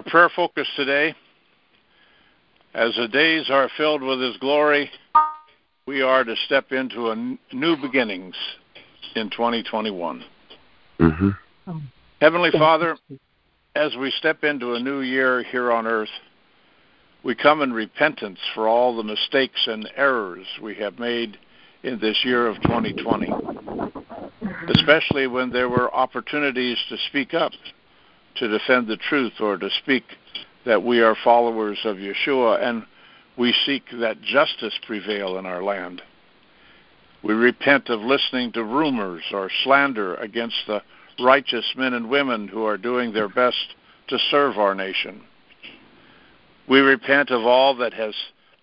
Our 0.00 0.10
prayer 0.10 0.30
focus 0.34 0.66
today, 0.76 1.14
as 2.72 2.96
the 2.96 3.06
days 3.06 3.50
are 3.50 3.68
filled 3.76 4.00
with 4.00 4.18
His 4.18 4.34
glory, 4.38 4.90
we 5.84 6.00
are 6.00 6.24
to 6.24 6.34
step 6.46 6.72
into 6.72 7.10
a 7.10 7.36
new 7.54 7.76
beginnings 7.76 8.34
in 9.14 9.28
2021. 9.28 10.24
Mm-hmm. 11.00 11.78
Heavenly 12.18 12.50
Father, 12.50 12.96
as 13.74 13.94
we 13.96 14.10
step 14.12 14.42
into 14.42 14.72
a 14.72 14.80
new 14.80 15.00
year 15.00 15.42
here 15.42 15.70
on 15.70 15.86
earth, 15.86 16.08
we 17.22 17.34
come 17.34 17.60
in 17.60 17.70
repentance 17.70 18.38
for 18.54 18.66
all 18.66 18.96
the 18.96 19.04
mistakes 19.04 19.66
and 19.66 19.86
errors 19.96 20.46
we 20.62 20.74
have 20.76 20.98
made 20.98 21.36
in 21.82 22.00
this 22.00 22.24
year 22.24 22.46
of 22.46 22.56
2020, 22.62 23.28
especially 24.76 25.26
when 25.26 25.50
there 25.50 25.68
were 25.68 25.94
opportunities 25.94 26.78
to 26.88 26.96
speak 27.10 27.34
up, 27.34 27.52
to 28.36 28.48
defend 28.48 28.86
the 28.86 28.96
truth, 28.96 29.34
or 29.40 29.56
to 29.56 29.68
speak 29.82 30.04
that 30.64 30.82
we 30.82 31.00
are 31.00 31.16
followers 31.24 31.78
of 31.84 31.96
Yeshua 31.96 32.62
and 32.62 32.84
we 33.36 33.54
seek 33.64 33.84
that 34.00 34.20
justice 34.20 34.74
prevail 34.86 35.38
in 35.38 35.46
our 35.46 35.62
land. 35.62 36.02
We 37.22 37.34
repent 37.34 37.88
of 37.88 38.00
listening 38.00 38.52
to 38.52 38.64
rumors 38.64 39.22
or 39.32 39.50
slander 39.64 40.14
against 40.16 40.56
the 40.66 40.82
righteous 41.18 41.64
men 41.76 41.94
and 41.94 42.08
women 42.08 42.48
who 42.48 42.64
are 42.64 42.78
doing 42.78 43.12
their 43.12 43.28
best 43.28 43.74
to 44.08 44.18
serve 44.30 44.58
our 44.58 44.74
nation. 44.74 45.22
We 46.68 46.80
repent 46.80 47.30
of 47.30 47.44
all 47.44 47.74
that 47.76 47.92
has 47.94 48.14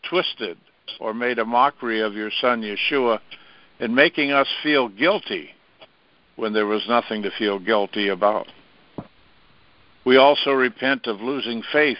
twisted 0.09 0.57
or 0.99 1.13
made 1.13 1.39
a 1.39 1.45
mockery 1.45 2.01
of 2.01 2.13
your 2.13 2.31
Son 2.41 2.61
Yeshua 2.61 3.19
in 3.79 3.93
making 3.93 4.31
us 4.31 4.47
feel 4.63 4.87
guilty 4.87 5.49
when 6.35 6.53
there 6.53 6.65
was 6.65 6.85
nothing 6.87 7.23
to 7.23 7.31
feel 7.37 7.59
guilty 7.59 8.07
about. 8.07 8.47
We 10.07 10.15
also 10.15 10.51
repent 10.51 11.05
of 11.07 11.19
losing 11.19 11.61
faith 11.73 11.97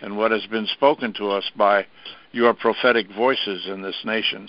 in 0.00 0.16
what 0.16 0.30
has 0.30 0.46
been 0.46 0.66
spoken 0.66 1.12
to 1.18 1.28
us 1.28 1.44
by 1.54 1.84
your 2.32 2.54
prophetic 2.54 3.06
voices 3.14 3.66
in 3.66 3.82
this 3.82 4.00
nation. 4.02 4.48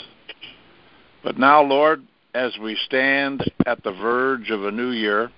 But 1.21 1.37
now, 1.37 1.61
Lord, 1.61 2.03
as 2.33 2.57
we 2.57 2.77
stand 2.85 3.51
at 3.65 3.83
the 3.83 3.91
verge 3.91 4.49
of 4.49 4.63
a 4.63 4.71
new 4.71 4.91
year, 4.91 5.29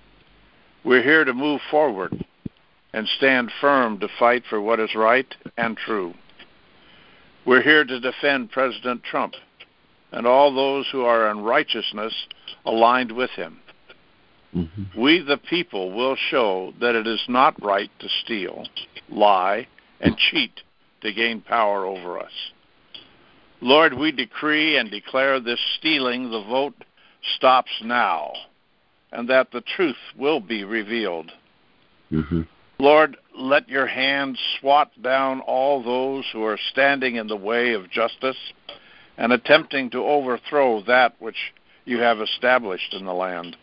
we're 0.84 1.02
here 1.02 1.24
to 1.24 1.34
move 1.34 1.60
forward 1.68 2.24
and 2.92 3.08
stand 3.16 3.50
firm 3.60 3.98
to 3.98 4.08
fight 4.20 4.44
for 4.48 4.60
what 4.60 4.78
is 4.78 4.94
right 4.94 5.26
and 5.56 5.76
true. 5.76 6.14
We're 7.44 7.62
here 7.62 7.84
to 7.84 7.98
defend 7.98 8.52
President 8.52 9.02
Trump 9.02 9.34
and 10.12 10.28
all 10.28 10.54
those 10.54 10.86
who 10.92 11.02
are 11.02 11.28
in 11.28 11.40
righteousness 11.40 12.14
aligned 12.64 13.10
with 13.10 13.30
him. 13.30 13.58
Mm-hmm. 14.54 15.00
We, 15.00 15.20
the 15.20 15.36
people, 15.36 15.92
will 15.92 16.16
show 16.30 16.72
that 16.80 16.94
it 16.94 17.06
is 17.06 17.22
not 17.28 17.62
right 17.62 17.90
to 17.98 18.08
steal, 18.24 18.66
lie, 19.08 19.66
and 20.00 20.16
cheat 20.16 20.62
to 21.02 21.12
gain 21.12 21.40
power 21.40 21.84
over 21.84 22.18
us. 22.18 22.32
Lord, 23.60 23.94
we 23.94 24.12
decree 24.12 24.76
and 24.76 24.90
declare 24.90 25.40
this 25.40 25.60
stealing 25.78 26.30
the 26.30 26.44
vote 26.44 26.74
stops 27.36 27.72
now, 27.82 28.32
and 29.12 29.28
that 29.28 29.50
the 29.52 29.60
truth 29.60 29.96
will 30.16 30.40
be 30.40 30.64
revealed. 30.64 31.30
Mm-hmm. 32.10 32.42
Lord, 32.78 33.16
let 33.36 33.68
your 33.68 33.86
hand 33.86 34.38
swat 34.60 34.90
down 35.02 35.40
all 35.40 35.82
those 35.82 36.24
who 36.32 36.44
are 36.44 36.58
standing 36.70 37.16
in 37.16 37.26
the 37.26 37.36
way 37.36 37.72
of 37.72 37.90
justice 37.90 38.36
and 39.16 39.32
attempting 39.32 39.90
to 39.90 39.98
overthrow 39.98 40.82
that 40.84 41.16
which 41.18 41.52
you 41.84 41.98
have 41.98 42.20
established 42.20 42.94
in 42.94 43.04
the 43.04 43.12
land. 43.12 43.56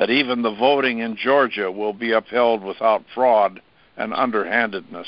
That 0.00 0.08
even 0.08 0.40
the 0.40 0.54
voting 0.54 1.00
in 1.00 1.14
Georgia 1.14 1.70
will 1.70 1.92
be 1.92 2.12
upheld 2.12 2.64
without 2.64 3.04
fraud 3.14 3.60
and 3.98 4.14
underhandedness. 4.14 5.06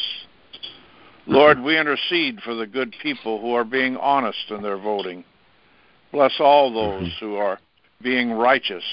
Lord, 1.27 1.63
we 1.63 1.79
intercede 1.79 2.41
for 2.43 2.55
the 2.55 2.67
good 2.67 2.95
people 3.03 3.41
who 3.41 3.55
are 3.55 3.65
being 3.65 3.97
honest 3.97 4.51
in 4.51 4.61
their 4.61 4.77
voting. 4.77 5.25
Bless 6.13 6.35
all 6.39 6.71
those 6.71 7.09
Mm-hmm. 7.09 7.25
who 7.25 7.37
are 7.37 7.59
being 8.03 8.33
righteous 8.33 8.85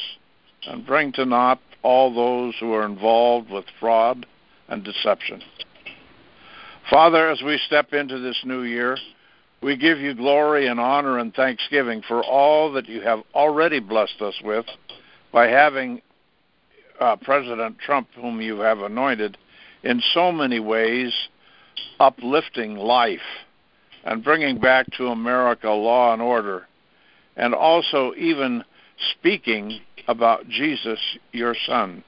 and 0.68 0.86
bring 0.86 1.12
to 1.14 1.26
naught 1.26 1.60
all 1.82 2.14
those 2.14 2.56
who 2.62 2.72
are 2.72 2.86
involved 2.86 3.50
with 3.50 3.66
fraud 3.78 4.26
and 4.70 4.86
deception. 4.86 5.42
Father, 6.90 7.30
as 7.30 7.42
we 7.42 7.60
step 7.68 7.92
into 7.92 8.20
this 8.20 8.40
new 8.46 8.62
year, 8.62 8.98
we 9.62 9.76
give 9.76 9.98
you 9.98 10.14
glory 10.14 10.68
and 10.68 10.80
honor 10.80 11.20
and 11.20 11.34
thanksgiving 11.34 12.02
for 12.08 12.24
all 12.24 12.72
that 12.72 12.88
you 12.88 13.02
have 13.02 13.20
already 13.36 13.82
blessed 13.82 14.22
us 14.22 14.36
with 14.46 14.66
by 15.32 15.48
having 15.48 16.02
uh, 17.00 17.16
President 17.18 17.78
Trump, 17.80 18.08
whom 18.16 18.42
you 18.42 18.60
have 18.60 18.80
anointed, 18.80 19.38
in 19.84 20.02
so 20.14 20.32
many 20.32 20.60
ways 20.60 21.14
uplifting 22.00 22.76
life 22.76 23.20
and 24.04 24.24
bringing 24.24 24.60
back 24.60 24.86
to 24.98 25.08
America 25.08 25.70
law 25.70 26.14
and 26.14 26.22
order, 26.22 26.68
and 27.38 27.54
also 27.54 28.14
even 28.18 28.64
speaking 29.12 29.80
about 30.08 30.48
Jesus, 30.50 31.00
your 31.32 31.56
Son. 31.66 32.04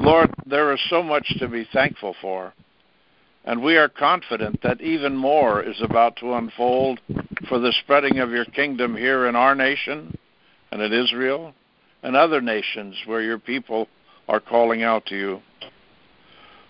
Lord, 0.00 0.32
there 0.46 0.72
is 0.72 0.80
so 0.88 1.02
much 1.02 1.26
to 1.38 1.48
be 1.48 1.66
thankful 1.72 2.14
for, 2.20 2.52
and 3.44 3.62
we 3.62 3.76
are 3.76 3.88
confident 3.88 4.60
that 4.62 4.80
even 4.80 5.14
more 5.14 5.62
is 5.62 5.80
about 5.82 6.16
to 6.16 6.34
unfold 6.34 7.00
for 7.48 7.58
the 7.58 7.74
spreading 7.82 8.18
of 8.18 8.30
your 8.30 8.44
kingdom 8.46 8.96
here 8.96 9.26
in 9.26 9.36
our 9.36 9.54
nation 9.54 10.16
and 10.70 10.80
in 10.80 10.92
Israel 10.92 11.54
and 12.04 12.14
other 12.14 12.42
nations 12.42 12.94
where 13.06 13.22
your 13.22 13.38
people 13.38 13.88
are 14.28 14.38
calling 14.38 14.82
out 14.82 15.06
to 15.06 15.16
you. 15.16 15.40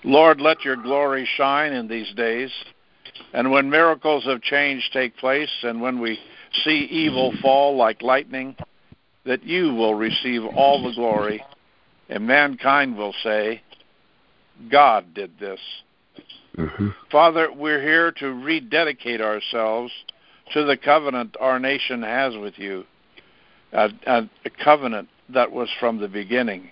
Lord, 0.05 0.41
let 0.41 0.65
your 0.65 0.77
glory 0.77 1.29
shine 1.37 1.73
in 1.73 1.89
these 1.89 2.13
days, 2.15 2.51
and 3.33 3.51
when 3.51 3.69
miracles 3.69 4.27
of 4.27 4.43
change 4.43 4.89
take 4.93 5.17
place 5.17 5.51
and 5.63 5.81
when 5.81 6.01
we 6.01 6.19
see 6.65 6.87
evil 6.91 7.35
fall 7.43 7.77
like 7.77 8.01
lightning, 8.01 8.55
that 9.27 9.43
you 9.43 9.75
will 9.75 9.95
receive 9.95 10.43
all 10.45 10.83
the 10.83 10.95
glory, 10.95 11.43
and 12.09 12.27
mankind 12.27 12.97
will 12.97 13.15
say, 13.25 13.61
God 14.71 15.15
did 15.15 15.33
this. 15.41 15.61
Mm-hmm. 16.57 16.89
Father, 17.11 17.49
we're 17.53 17.83
here 17.83 18.13
to 18.13 18.27
rededicate 18.27 19.21
ourselves 19.21 19.91
to 20.53 20.65
the 20.65 20.77
covenant 20.77 21.37
our 21.41 21.59
nation 21.59 22.03
has 22.03 22.37
with 22.37 22.55
you, 22.59 22.85
a, 23.73 23.89
a, 24.07 24.31
a 24.45 24.51
covenant 24.63 25.09
that 25.29 25.53
was 25.53 25.69
from 25.81 25.99
the 25.99 26.09
beginning, 26.09 26.71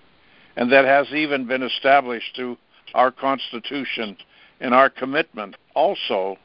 and 0.56 0.70
that 0.72 0.84
has 0.84 1.06
even 1.12 1.46
been 1.46 1.62
established 1.62 2.36
through 2.36 2.56
our 2.94 3.10
Constitution 3.10 4.16
and 4.60 4.74
our 4.74 4.90
commitment 4.90 5.56
also 5.74 6.36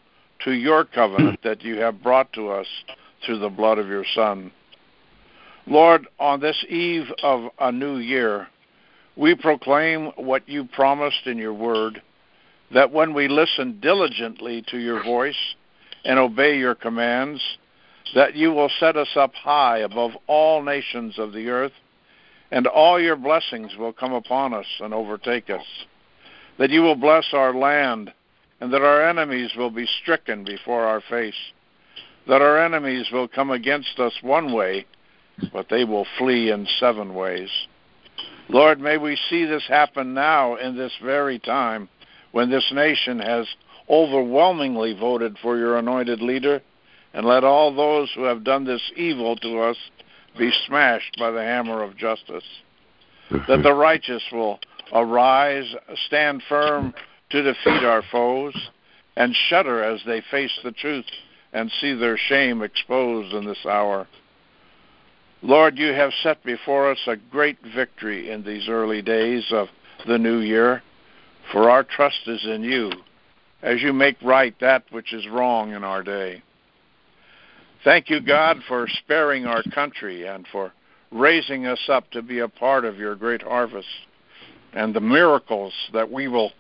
to 0.43 0.51
your 0.51 0.85
covenant 0.85 1.39
that 1.43 1.63
you 1.63 1.77
have 1.77 2.03
brought 2.03 2.31
to 2.33 2.49
us 2.49 2.67
through 3.25 3.39
the 3.39 3.49
blood 3.49 3.77
of 3.77 3.87
your 3.87 4.05
Son. 4.13 4.51
Lord, 5.65 6.07
on 6.19 6.39
this 6.39 6.63
eve 6.69 7.11
of 7.23 7.49
a 7.59 7.71
new 7.71 7.97
year, 7.97 8.47
we 9.15 9.35
proclaim 9.35 10.11
what 10.15 10.47
you 10.47 10.63
promised 10.63 11.25
in 11.25 11.37
your 11.37 11.53
word 11.53 12.01
that 12.73 12.91
when 12.91 13.13
we 13.13 13.27
listen 13.27 13.79
diligently 13.81 14.63
to 14.69 14.77
your 14.77 15.03
voice 15.03 15.55
and 16.05 16.19
obey 16.19 16.57
your 16.57 16.75
commands, 16.75 17.41
that 18.15 18.35
you 18.35 18.51
will 18.51 18.69
set 18.79 18.95
us 18.95 19.09
up 19.15 19.33
high 19.33 19.79
above 19.79 20.11
all 20.27 20.61
nations 20.61 21.17
of 21.17 21.33
the 21.33 21.49
earth, 21.49 21.71
and 22.51 22.67
all 22.67 22.99
your 22.99 23.15
blessings 23.15 23.75
will 23.77 23.93
come 23.93 24.13
upon 24.13 24.53
us 24.53 24.65
and 24.79 24.93
overtake 24.93 25.49
us. 25.49 25.65
That 26.57 26.69
you 26.69 26.81
will 26.81 26.95
bless 26.95 27.25
our 27.33 27.53
land, 27.53 28.13
and 28.59 28.73
that 28.73 28.81
our 28.81 29.07
enemies 29.07 29.51
will 29.55 29.69
be 29.69 29.87
stricken 30.01 30.43
before 30.43 30.83
our 30.83 31.01
face. 31.01 31.35
That 32.27 32.41
our 32.41 32.63
enemies 32.63 33.07
will 33.11 33.27
come 33.27 33.51
against 33.51 33.99
us 33.99 34.13
one 34.21 34.53
way, 34.53 34.85
but 35.53 35.67
they 35.69 35.83
will 35.83 36.07
flee 36.17 36.51
in 36.51 36.67
seven 36.79 37.13
ways. 37.13 37.49
Lord, 38.49 38.79
may 38.79 38.97
we 38.97 39.17
see 39.29 39.45
this 39.45 39.67
happen 39.67 40.13
now 40.13 40.55
in 40.55 40.75
this 40.75 40.93
very 41.03 41.37
time 41.39 41.89
when 42.31 42.49
this 42.49 42.71
nation 42.73 43.19
has 43.19 43.45
overwhelmingly 43.89 44.93
voted 44.93 45.37
for 45.41 45.57
your 45.57 45.77
anointed 45.77 46.21
leader, 46.21 46.61
and 47.13 47.25
let 47.25 47.43
all 47.43 47.73
those 47.73 48.11
who 48.15 48.23
have 48.23 48.43
done 48.43 48.65
this 48.65 48.91
evil 48.95 49.35
to 49.37 49.59
us 49.59 49.77
be 50.37 50.51
smashed 50.67 51.15
by 51.17 51.31
the 51.31 51.41
hammer 51.41 51.83
of 51.83 51.97
justice. 51.97 52.43
That 53.49 53.61
the 53.61 53.73
righteous 53.73 54.23
will 54.31 54.59
arise, 54.93 55.75
stand 56.05 56.41
firm 56.47 56.93
to 57.29 57.43
defeat 57.43 57.83
our 57.83 58.01
foes, 58.09 58.55
and 59.17 59.35
shudder 59.49 59.83
as 59.83 59.99
they 60.05 60.21
face 60.31 60.57
the 60.63 60.71
truth 60.71 61.05
and 61.51 61.69
see 61.81 61.93
their 61.93 62.17
shame 62.17 62.61
exposed 62.61 63.33
in 63.33 63.45
this 63.45 63.65
hour. 63.65 64.07
Lord, 65.41 65.77
you 65.77 65.91
have 65.91 66.11
set 66.23 66.41
before 66.43 66.89
us 66.89 66.99
a 67.05 67.17
great 67.17 67.57
victory 67.75 68.31
in 68.31 68.43
these 68.43 68.69
early 68.69 69.01
days 69.01 69.45
of 69.51 69.67
the 70.07 70.17
new 70.17 70.39
year, 70.39 70.81
for 71.51 71.69
our 71.69 71.83
trust 71.83 72.27
is 72.27 72.45
in 72.45 72.63
you 72.63 72.91
as 73.61 73.81
you 73.81 73.93
make 73.93 74.17
right 74.21 74.55
that 74.59 74.83
which 74.91 75.13
is 75.13 75.27
wrong 75.27 75.73
in 75.73 75.83
our 75.83 76.03
day. 76.03 76.41
Thank 77.87 78.09
you, 78.09 78.19
God, 78.19 78.57
for 78.67 78.85
sparing 78.89 79.45
our 79.45 79.63
country 79.63 80.27
and 80.27 80.45
for 80.51 80.73
raising 81.09 81.67
us 81.67 81.79
up 81.87 82.11
to 82.11 82.21
be 82.21 82.39
a 82.39 82.49
part 82.49 82.83
of 82.83 82.97
your 82.97 83.15
great 83.15 83.41
harvest 83.41 83.87
and 84.73 84.93
the 84.93 84.99
miracles 84.99 85.71
that 85.93 86.11
we 86.11 86.27
will 86.27 86.51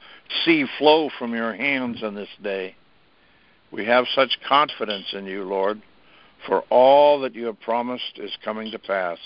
see 0.45 0.63
flow 0.77 1.09
from 1.19 1.33
your 1.33 1.53
hands 1.53 2.01
in 2.01 2.15
this 2.15 2.29
day. 2.41 2.77
We 3.73 3.83
have 3.87 4.05
such 4.15 4.39
confidence 4.47 5.07
in 5.11 5.25
you, 5.25 5.43
Lord, 5.43 5.81
for 6.47 6.61
all 6.69 7.19
that 7.19 7.35
you 7.35 7.47
have 7.47 7.59
promised 7.59 8.13
is 8.15 8.31
coming 8.45 8.71
to 8.71 8.79
pass. 8.79 9.17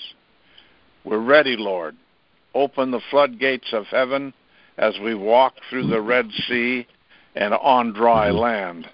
We're 1.03 1.19
ready, 1.19 1.55
Lord. 1.55 1.95
Open 2.55 2.89
the 2.89 3.01
floodgates 3.11 3.73
of 3.73 3.85
heaven 3.85 4.33
as 4.75 4.95
we 5.03 5.13
walk 5.13 5.53
through 5.69 5.85
the 5.85 6.01
Red 6.01 6.31
Sea 6.47 6.87
and 7.35 7.53
on 7.53 7.93
dry 7.93 8.31
land. 8.31 8.89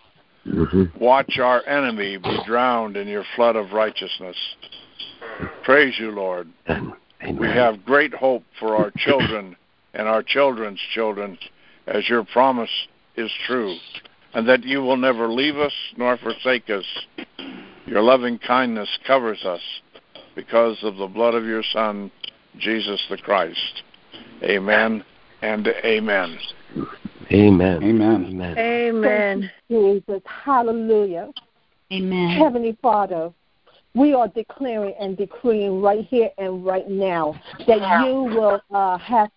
Mm-hmm. 0.47 1.03
Watch 1.03 1.38
our 1.39 1.65
enemy 1.67 2.17
be 2.17 2.38
drowned 2.45 2.97
in 2.97 3.07
your 3.07 3.25
flood 3.35 3.55
of 3.55 3.73
righteousness. 3.73 4.38
Praise 5.63 5.95
you, 5.99 6.11
Lord. 6.11 6.47
Amen. 6.69 6.94
We 7.38 7.47
have 7.47 7.83
great 7.83 8.13
hope 8.13 8.44
for 8.59 8.75
our 8.75 8.91
children 8.95 9.55
and 9.94 10.07
our 10.07 10.23
children's 10.23 10.79
children 10.94 11.38
as 11.88 12.07
your 12.07 12.23
promise 12.23 12.69
is 13.15 13.31
true, 13.47 13.75
and 14.33 14.47
that 14.47 14.63
you 14.63 14.81
will 14.81 14.97
never 14.97 15.27
leave 15.27 15.57
us 15.57 15.73
nor 15.97 16.17
forsake 16.17 16.69
us. 16.69 16.85
Your 17.85 18.01
loving 18.01 18.38
kindness 18.39 18.89
covers 19.07 19.43
us 19.43 19.61
because 20.35 20.77
of 20.83 20.97
the 20.97 21.07
blood 21.07 21.33
of 21.33 21.45
your 21.45 21.63
Son, 21.73 22.11
Jesus 22.57 23.03
the 23.09 23.17
Christ. 23.17 23.83
Amen 24.43 25.03
and 25.41 25.67
amen. 25.67 26.38
Amen. 27.31 27.83
Amen. 27.83 28.25
Amen. 28.25 28.57
Amen. 28.57 29.51
Jesus. 29.69 30.21
Hallelujah. 30.25 31.29
Amen. 31.91 32.29
Heavenly 32.29 32.77
Father, 32.81 33.31
we 33.94 34.13
are 34.13 34.27
declaring 34.27 34.94
and 35.00 35.18
decreeing 35.18 35.81
right 35.81 36.06
here 36.06 36.29
and 36.38 36.65
right 36.65 36.89
now 36.89 37.39
that 37.65 38.01
you 38.03 38.24
will 38.24 38.62
uh, 38.71 38.97
have 38.97 39.29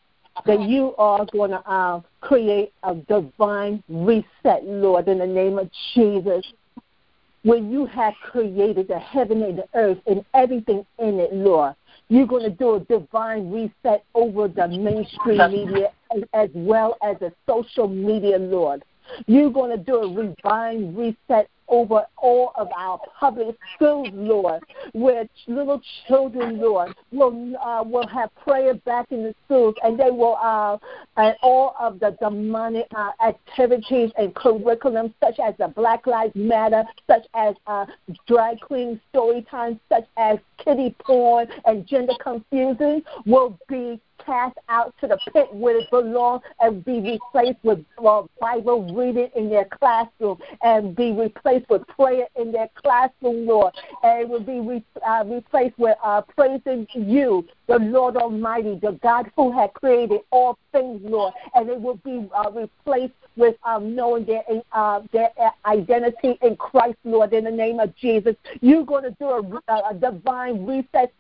that 0.46 0.60
you 0.62 0.94
are 0.96 1.26
going 1.26 1.50
to 1.50 1.60
uh, 1.68 2.00
create 2.20 2.72
a 2.84 2.94
divine 2.94 3.82
reset, 3.88 4.64
Lord, 4.64 5.08
in 5.08 5.18
the 5.18 5.26
name 5.26 5.58
of 5.58 5.68
Jesus. 5.94 6.44
When 7.42 7.70
you 7.70 7.86
have 7.86 8.14
created 8.22 8.88
the 8.88 8.98
heaven 8.98 9.42
and 9.42 9.58
the 9.58 9.68
earth 9.74 9.98
and 10.06 10.24
everything 10.34 10.86
in 10.98 11.18
it, 11.18 11.32
Lord, 11.32 11.74
you're 12.10 12.26
going 12.26 12.42
to 12.42 12.50
do 12.50 12.74
a 12.74 12.80
divine 12.80 13.50
reset 13.50 14.04
over 14.14 14.48
the 14.48 14.66
mainstream 14.66 15.50
media 15.50 15.92
as, 16.34 16.50
well 16.54 16.96
as 17.02 17.16
the 17.20 17.32
social 17.48 17.86
media, 17.86 18.36
Lord. 18.36 18.84
You're 19.26 19.50
going 19.50 19.70
to 19.70 19.82
do 19.82 20.02
a 20.02 20.34
divine 20.34 20.94
reset 20.94 21.48
over 21.70 22.04
all 22.18 22.52
of 22.56 22.68
our 22.76 23.00
public 23.18 23.56
schools, 23.74 24.08
Lord, 24.12 24.62
where 24.92 25.26
little 25.46 25.80
children, 26.06 26.58
Lord, 26.60 26.94
will 27.12 27.56
uh, 27.56 27.82
will 27.84 28.06
have 28.08 28.34
prayer 28.36 28.74
back 28.74 29.06
in 29.10 29.22
the 29.22 29.34
schools, 29.46 29.74
and 29.82 29.98
they 29.98 30.10
will 30.10 30.36
uh, 30.36 30.76
and 31.16 31.36
all 31.42 31.74
of 31.78 32.00
the 32.00 32.16
demonic 32.20 32.86
uh, 32.94 33.12
activities 33.24 34.10
and 34.18 34.34
curriculum, 34.34 35.14
such 35.20 35.38
as 35.38 35.54
the 35.58 35.68
Black 35.68 36.06
Lives 36.06 36.34
Matter, 36.34 36.84
such 37.08 37.26
as 37.34 37.54
uh, 37.66 37.86
drag 38.26 38.60
queen 38.60 39.00
story 39.10 39.46
time, 39.50 39.80
such 39.88 40.06
as 40.16 40.38
kitty 40.58 40.94
porn 41.04 41.46
and 41.64 41.86
gender 41.86 42.14
confusion, 42.20 43.02
will 43.26 43.58
be 43.68 44.00
cast 44.24 44.56
out 44.68 44.94
to 45.00 45.06
the 45.06 45.18
pit 45.32 45.52
where 45.52 45.78
it 45.78 45.90
belongs 45.90 46.42
and 46.60 46.84
be 46.84 47.00
replaced 47.00 47.58
with 47.62 47.84
uh, 48.04 48.22
Bible 48.40 48.94
reading 48.94 49.30
in 49.36 49.50
their 49.50 49.64
classroom 49.64 50.38
and 50.62 50.94
be 50.94 51.12
replaced 51.12 51.68
with 51.68 51.86
prayer 51.88 52.26
in 52.36 52.52
their 52.52 52.68
classroom, 52.74 53.46
Lord. 53.46 53.74
And 54.02 54.22
it 54.22 54.28
will 54.28 54.40
be 54.40 54.60
re- 54.60 54.84
uh, 55.06 55.24
replaced 55.26 55.78
with 55.78 55.96
uh, 56.02 56.22
praising 56.22 56.86
you, 56.94 57.46
the 57.66 57.78
Lord 57.78 58.16
Almighty, 58.16 58.78
the 58.80 58.92
God 59.02 59.30
who 59.36 59.52
had 59.52 59.72
created 59.74 60.20
all 60.30 60.58
things, 60.72 61.00
Lord. 61.04 61.34
And 61.54 61.68
it 61.68 61.80
will 61.80 61.96
be 61.96 62.28
uh, 62.34 62.50
replaced 62.50 63.14
with 63.36 63.56
um, 63.64 63.94
knowing 63.94 64.24
their 64.24 64.42
uh, 64.72 65.00
their 65.12 65.30
identity 65.64 66.38
in 66.42 66.56
Christ, 66.56 66.98
Lord. 67.04 67.32
In 67.32 67.44
the 67.44 67.50
name 67.50 67.80
of 67.80 67.94
Jesus, 67.96 68.36
you're 68.60 68.84
going 68.84 69.04
to 69.04 69.16
do 69.18 69.26
a, 69.68 69.72
a 69.90 69.94
divine 69.94 70.66
reset 70.66 71.12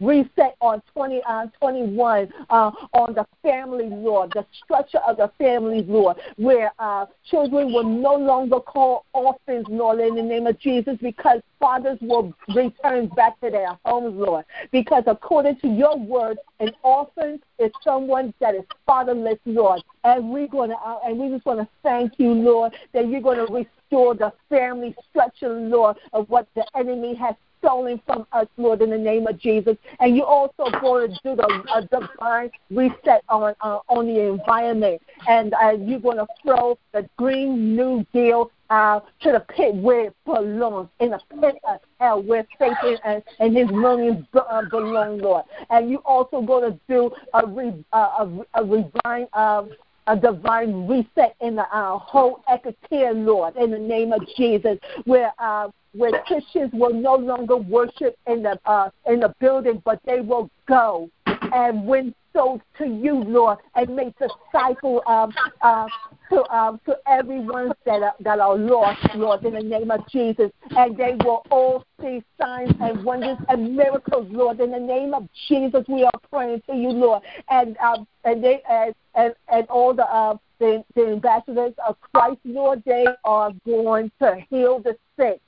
reset 0.00 0.56
on 0.60 0.82
20, 0.92 1.22
uh, 1.26 1.46
21 1.58 2.28
uh, 2.50 2.70
on 2.92 3.14
the 3.14 3.26
family 3.42 3.88
law, 3.88 4.26
the 4.28 4.44
structure 4.64 4.98
of 5.06 5.16
the 5.16 5.30
family 5.38 5.82
law, 5.82 6.14
where 6.36 6.72
uh, 6.78 7.06
children 7.30 7.72
will 7.72 7.84
no 7.84 8.14
longer 8.14 8.60
call 8.60 9.04
orphans, 9.12 9.66
Lord, 9.68 10.00
in 10.00 10.14
the 10.14 10.22
name 10.22 10.46
of 10.46 10.58
Jesus, 10.58 10.96
because 11.00 11.40
fathers 11.58 11.98
will 12.00 12.34
return 12.54 13.06
back 13.08 13.40
to 13.40 13.50
their 13.50 13.78
homes, 13.84 14.14
Lord. 14.16 14.44
Because 14.70 15.04
according 15.06 15.60
to 15.60 15.68
your 15.68 15.98
word, 15.98 16.38
an 16.60 16.72
orphan 16.82 17.40
is 17.58 17.70
someone 17.84 18.34
that 18.40 18.54
is 18.54 18.64
fatherless, 18.86 19.38
Lord. 19.46 19.82
And 20.04 20.30
we're 20.30 20.48
to, 20.48 20.74
uh, 20.74 20.98
and 21.06 21.18
we 21.18 21.28
just 21.28 21.46
want 21.46 21.60
to 21.60 21.68
thank 21.82 22.18
you, 22.18 22.32
Lord, 22.32 22.72
that 22.92 23.08
you're 23.08 23.20
going 23.20 23.46
to 23.46 23.52
restore 23.52 24.14
the 24.14 24.32
family 24.48 24.94
structure, 25.10 25.48
Lord, 25.48 25.96
of 26.12 26.28
what 26.28 26.48
the 26.54 26.64
enemy 26.74 27.14
has 27.14 27.36
stolen 27.62 28.00
from 28.04 28.26
us, 28.32 28.46
Lord, 28.56 28.82
in 28.82 28.90
the 28.90 28.98
name 28.98 29.26
of 29.26 29.38
Jesus. 29.38 29.76
And 30.00 30.16
you 30.16 30.24
also 30.24 30.64
going 30.80 31.10
to 31.10 31.18
do 31.22 31.36
the 31.36 31.62
a 31.74 31.82
divine 31.82 32.50
reset 32.70 33.22
on 33.28 33.54
uh, 33.60 33.78
on 33.88 34.06
the 34.06 34.20
environment, 34.20 35.00
and 35.28 35.54
uh, 35.54 35.70
you're 35.70 36.00
going 36.00 36.18
to 36.18 36.26
throw 36.42 36.78
the 36.92 37.08
Green 37.16 37.76
New 37.76 38.04
Deal 38.12 38.50
uh, 38.70 39.00
to 39.20 39.32
the 39.32 39.40
pit 39.54 39.74
where 39.74 40.06
it 40.06 40.16
belongs, 40.24 40.88
in 41.00 41.10
the 41.10 41.20
pit 41.40 41.56
of 41.68 41.80
hell 42.00 42.22
where 42.22 42.46
Satan 42.58 42.96
and, 43.04 43.22
and 43.38 43.56
his 43.56 43.68
millions 43.70 44.24
uh, 44.34 44.62
belong, 44.70 45.18
Lord. 45.18 45.44
And 45.70 45.90
you 45.90 45.98
also 45.98 46.40
going 46.40 46.72
to 46.72 46.80
do 46.88 47.10
a, 47.34 47.46
re, 47.46 47.84
uh, 47.92 48.26
a, 48.54 48.62
a 48.62 48.64
divine. 48.64 49.26
Uh, 49.32 49.64
a 50.12 50.16
divine 50.16 50.86
reset 50.86 51.34
in 51.40 51.56
the 51.56 51.62
uh, 51.74 51.96
whole 51.96 52.44
ecosphere, 52.50 53.12
Lord, 53.14 53.56
in 53.56 53.70
the 53.70 53.78
name 53.78 54.12
of 54.12 54.20
Jesus, 54.36 54.78
where 55.04 55.32
uh, 55.38 55.68
where 55.94 56.22
Christians 56.26 56.70
will 56.72 56.92
no 56.92 57.14
longer 57.16 57.56
worship 57.56 58.16
in 58.26 58.42
the 58.42 58.58
uh, 58.66 58.90
in 59.06 59.20
the 59.20 59.34
building, 59.40 59.82
but 59.84 60.00
they 60.04 60.20
will 60.20 60.50
go. 60.66 61.08
And 61.54 61.86
win 61.86 62.14
souls 62.32 62.60
to 62.78 62.86
you, 62.86 63.14
Lord, 63.14 63.58
and 63.74 63.94
make 63.94 64.14
disciple 64.18 65.02
um, 65.06 65.32
uh, 65.62 65.86
to 66.30 66.54
um, 66.54 66.80
to 66.86 66.96
everyone 67.06 67.72
that 67.84 68.02
are, 68.02 68.14
that 68.20 68.40
are 68.40 68.56
lost, 68.56 69.00
Lord, 69.14 69.44
in 69.44 69.54
the 69.54 69.62
name 69.62 69.90
of 69.90 70.06
Jesus, 70.08 70.50
and 70.70 70.96
they 70.96 71.16
will 71.24 71.42
all 71.50 71.84
see 72.00 72.22
signs 72.40 72.72
and 72.80 73.04
wonders 73.04 73.38
and 73.48 73.76
miracles, 73.76 74.26
Lord, 74.30 74.60
in 74.60 74.70
the 74.72 74.80
name 74.80 75.14
of 75.14 75.28
Jesus. 75.48 75.84
We 75.88 76.04
are 76.04 76.20
praying 76.30 76.62
to 76.68 76.76
you, 76.76 76.90
Lord, 76.90 77.22
and 77.50 77.76
um, 77.78 78.06
and 78.24 78.42
they 78.42 78.62
and 78.68 78.94
and, 79.14 79.34
and 79.48 79.66
all 79.68 79.94
the 79.94 80.04
uh, 80.04 80.36
the, 80.58 80.84
the 80.94 81.08
ambassadors 81.08 81.74
of 81.86 81.96
Christ, 82.12 82.38
Lord, 82.44 82.82
they 82.86 83.06
are 83.24 83.50
going 83.66 84.12
to 84.20 84.36
heal 84.48 84.78
the 84.78 84.96
sick 85.18 85.40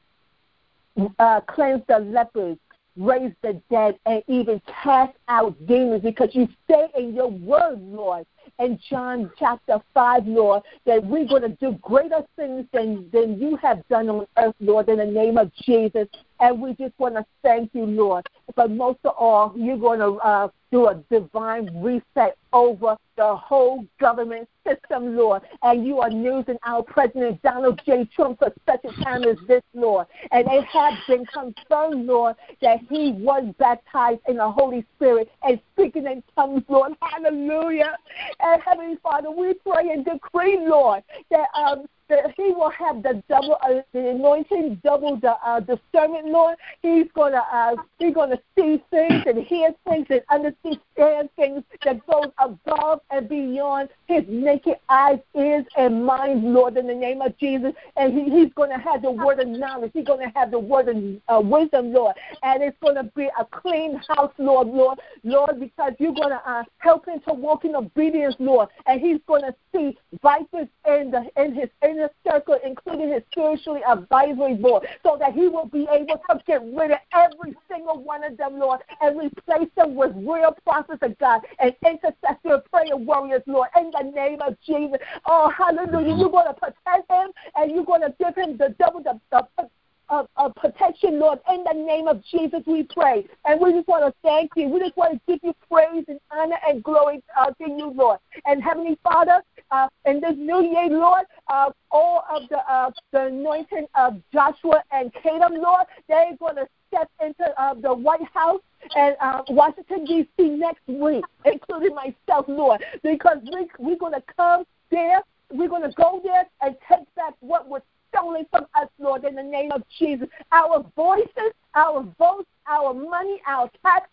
uh, 1.19 1.41
cleanse 1.49 1.83
the 1.88 1.99
lepers, 1.99 2.57
raise 2.97 3.33
the 3.43 3.61
dead, 3.71 3.99
and 4.07 4.23
even 4.29 4.61
cast 4.83 5.17
out 5.29 5.55
demons 5.67 6.03
because 6.03 6.31
you 6.33 6.49
say 6.71 6.89
in 6.97 7.15
your 7.15 7.31
word, 7.31 7.81
Lord, 7.81 8.27
in 8.59 8.79
John 8.89 9.31
chapter 9.39 9.81
5, 9.95 10.27
Lord, 10.27 10.63
that 10.87 11.05
we're 11.05 11.27
going 11.27 11.43
to 11.43 11.49
do 11.49 11.73
greater 11.83 12.23
things 12.37 12.67
than, 12.73 13.09
than 13.13 13.39
you 13.39 13.57
have 13.57 13.87
done 13.89 14.09
on 14.09 14.27
earth, 14.39 14.55
Lord, 14.61 14.89
in 14.89 14.99
the 14.99 15.07
name 15.07 15.39
of 15.39 15.53
Jesus. 15.55 16.07
And 16.41 16.61
we 16.61 16.75
just 16.75 16.93
want 16.99 17.15
to 17.17 17.25
thank 17.43 17.71
you, 17.75 17.85
Lord. 17.85 18.29
But 18.55 18.71
most 18.71 18.99
of 19.05 19.15
all, 19.19 19.53
you're 19.57 19.79
going 19.79 20.01
to 20.01 20.17
uh, 20.19 20.49
do 20.71 20.89
a 20.89 21.03
divine 21.11 21.83
reset 21.83 22.37
over 22.53 22.97
the 23.17 23.37
whole 23.37 23.85
government 24.01 24.49
system, 24.66 25.16
Lord. 25.16 25.42
And 25.62 25.87
you 25.87 26.00
are 26.00 26.11
using 26.11 26.56
our 26.64 26.83
President 26.83 27.42
Donald 27.42 27.80
J. 27.85 28.09
Trump 28.14 28.38
for 28.38 28.52
such 28.66 28.85
a 28.85 29.04
time 29.04 29.25
as 29.25 29.37
this, 29.47 29.62
Lord. 29.75 30.06
And 30.30 30.47
it 30.49 30.64
has 30.64 30.94
been 31.09 31.26
confirmed, 31.26 32.06
Lord, 32.06 32.37
that 32.62 32.80
he 32.88 33.12
was 33.12 33.54
baptized 33.59 34.21
in 34.28 34.37
the 34.37 34.50
Holy 34.50 34.85
Spirit 34.97 35.30
and 35.42 35.61
speaking 35.73 36.06
in 36.06 36.23
tongues, 36.37 36.64
Lord. 36.68 36.92
Hallelujah. 37.00 37.97
And 38.40 38.62
Heavenly 38.62 38.97
Father, 39.02 39.30
we 39.30 39.54
pray 39.54 39.90
and 39.90 40.04
decree, 40.04 40.59
Lord, 40.61 41.02
that 41.30 41.47
um, 41.54 41.87
that 42.09 42.35
he 42.37 42.52
will 42.52 42.71
have 42.71 43.02
the 43.02 43.23
double 43.28 43.56
uh, 43.62 43.80
the 43.92 44.11
anointing, 44.11 44.80
double 44.85 45.16
the 45.16 45.35
uh, 45.44 45.61
discernment, 45.61 46.26
Lord. 46.26 46.56
He's 46.83 47.06
gonna 47.14 47.42
uh, 47.52 47.76
he's 47.99 48.14
gonna 48.14 48.38
see 48.56 48.83
things 48.90 49.23
and 49.26 49.38
hear 49.44 49.75
things 49.88 50.06
and 50.11 50.21
understand 50.30 51.30
things 51.37 51.62
that 51.85 52.06
goes 52.06 52.33
above 52.38 53.00
and 53.11 53.28
beyond 53.28 53.88
his 54.06 54.25
nature 54.28 54.53
naked 54.54 54.76
eyes, 54.88 55.18
ears, 55.34 55.64
and 55.76 56.04
minds, 56.04 56.44
Lord, 56.44 56.76
in 56.76 56.87
the 56.87 56.94
name 56.94 57.20
of 57.20 57.37
Jesus. 57.38 57.73
And 57.96 58.12
he, 58.12 58.30
he's 58.30 58.52
going 58.54 58.70
to 58.70 58.78
have 58.78 59.02
the 59.02 59.11
word 59.11 59.40
of 59.40 59.49
knowledge. 59.49 59.90
He's 59.94 60.06
going 60.06 60.26
to 60.26 60.32
have 60.38 60.50
the 60.50 60.58
word 60.58 60.88
of 60.88 60.96
uh, 61.28 61.40
wisdom, 61.40 61.92
Lord. 61.92 62.14
And 62.42 62.62
it's 62.62 62.76
going 62.80 62.96
to 62.96 63.04
be 63.16 63.28
a 63.38 63.44
clean 63.44 64.00
house, 64.08 64.32
Lord, 64.38 64.68
Lord, 64.68 64.99
Lord, 65.23 65.61
because 65.61 65.92
you're 65.99 66.14
going 66.14 66.30
to 66.30 66.42
uh, 66.49 66.64
help 66.78 67.06
him 67.06 67.20
to 67.28 67.34
walk 67.34 67.64
in 67.64 67.75
obedience, 67.75 68.37
Lord. 68.38 68.68
And 68.87 69.00
he's 69.00 69.18
going 69.26 69.42
to 69.42 69.54
see 69.75 69.96
vipers 70.23 70.68
in, 70.87 71.11
the, 71.11 71.26
in 71.37 71.54
his 71.54 71.68
inner 71.82 72.11
circle, 72.28 72.58
including 72.64 73.12
his 73.12 73.23
spiritually 73.32 73.80
advisory 73.88 74.54
board, 74.54 74.87
so 75.02 75.16
that 75.18 75.32
he 75.32 75.49
will 75.49 75.66
be 75.66 75.87
able 75.90 76.20
to 76.30 76.40
get 76.46 76.62
rid 76.62 76.92
of 76.92 76.99
every 77.12 77.54
single 77.70 78.02
one 78.02 78.25
of 78.25 78.37
them, 78.37 78.58
Lord, 78.58 78.80
and 79.00 79.18
replace 79.18 79.68
them 79.76 79.94
with 79.94 80.12
real 80.16 80.56
prophets 80.64 81.02
of 81.02 81.18
God 81.18 81.40
and 81.58 81.75
intercessor 81.84 82.62
prayer 82.70 82.96
warriors, 82.96 83.42
Lord, 83.46 83.68
in 83.78 83.90
the 83.90 84.11
name 84.11 84.40
of 84.47 84.57
Jesus. 84.67 84.99
Oh, 85.27 85.51
hallelujah. 85.51 86.17
You're 86.17 86.31
going 86.31 86.47
to 86.47 86.55
protect 86.55 87.11
him 87.11 87.31
and 87.57 87.71
you're 87.71 87.85
going 87.85 88.03
to 88.03 88.15
give 88.19 88.35
him 88.37 88.57
the 88.57 88.75
double 88.79 89.03
the, 89.03 89.21
the 89.31 89.69
of, 90.11 90.29
of, 90.37 90.55
protection, 90.57 91.19
Lord. 91.19 91.39
In 91.51 91.65
the 91.65 91.73
name 91.73 92.09
of 92.09 92.23
Jesus, 92.25 92.61
we 92.67 92.83
pray. 92.83 93.27
And 93.47 93.61
we 93.61 93.73
just 93.73 93.89
want 93.89 94.05
to 94.05 94.15
thank 94.23 94.51
you. 94.57 94.69
We 94.69 94.81
just 94.81 94.97
want 94.97 95.15
to 95.15 95.21
give 95.27 95.41
you 95.43 95.55
praise 95.71 96.05
and 96.09 96.21
honor 96.31 96.59
and 96.69 96.83
glory 96.83 97.23
uh, 97.37 97.47
to 97.47 97.71
you, 97.71 97.93
Lord. 97.95 98.19
And 98.45 98.63
Heavenly 98.63 98.99
Father, 99.03 99.43
uh, 99.71 99.89
in 100.05 100.21
this 100.21 100.35
new 100.37 100.63
year, 100.63 100.89
Lord, 100.89 101.25
uh, 101.49 101.71
all 101.91 102.25
of 102.31 102.49
the 102.49 102.59
uh, 102.71 102.91
the 103.13 103.27
anointing 103.27 103.87
of 103.95 104.21
Joshua 104.33 104.83
and 104.93 105.13
Caleb, 105.23 105.53
Lord, 105.55 105.87
they're 106.09 106.37
going 106.39 106.57
to 106.57 106.69
step 106.89 107.11
into 107.25 107.45
uh, 107.61 107.75
the 107.75 107.93
White 107.95 108.27
House 108.33 108.61
and 108.97 109.17
uh, 109.21 109.43
Washington 109.49 110.05
D.C. 110.05 110.49
next 110.51 110.87
week, 110.87 111.25
including 111.45 111.95
myself, 111.95 112.47
Lord, 112.49 112.85
because 113.03 113.39
we 113.53 113.67
we're 113.79 113.99
going 113.99 114.13
to 114.13 114.23
come 114.37 114.65
there. 114.91 115.21
We're 115.51 115.69
going 115.69 115.83
to 115.83 115.95
go 115.97 116.21
there 116.25 116.45
and 116.63 116.75
take 116.89 117.13
back 117.15 117.35
what 117.41 117.69
was 117.69 117.83
stolen 118.11 118.47
from 118.51 118.67
us, 118.75 118.89
Lord, 118.99 119.25
in 119.25 119.35
the 119.35 119.43
name 119.43 119.73
of 119.73 119.83
Jesus. 119.99 120.29
Our 120.53 120.85
voices, 120.97 121.53
our 121.75 122.03
votes, 122.19 122.49
our 122.67 122.95
money, 122.95 123.41
our 123.47 123.71
tax 123.85 124.09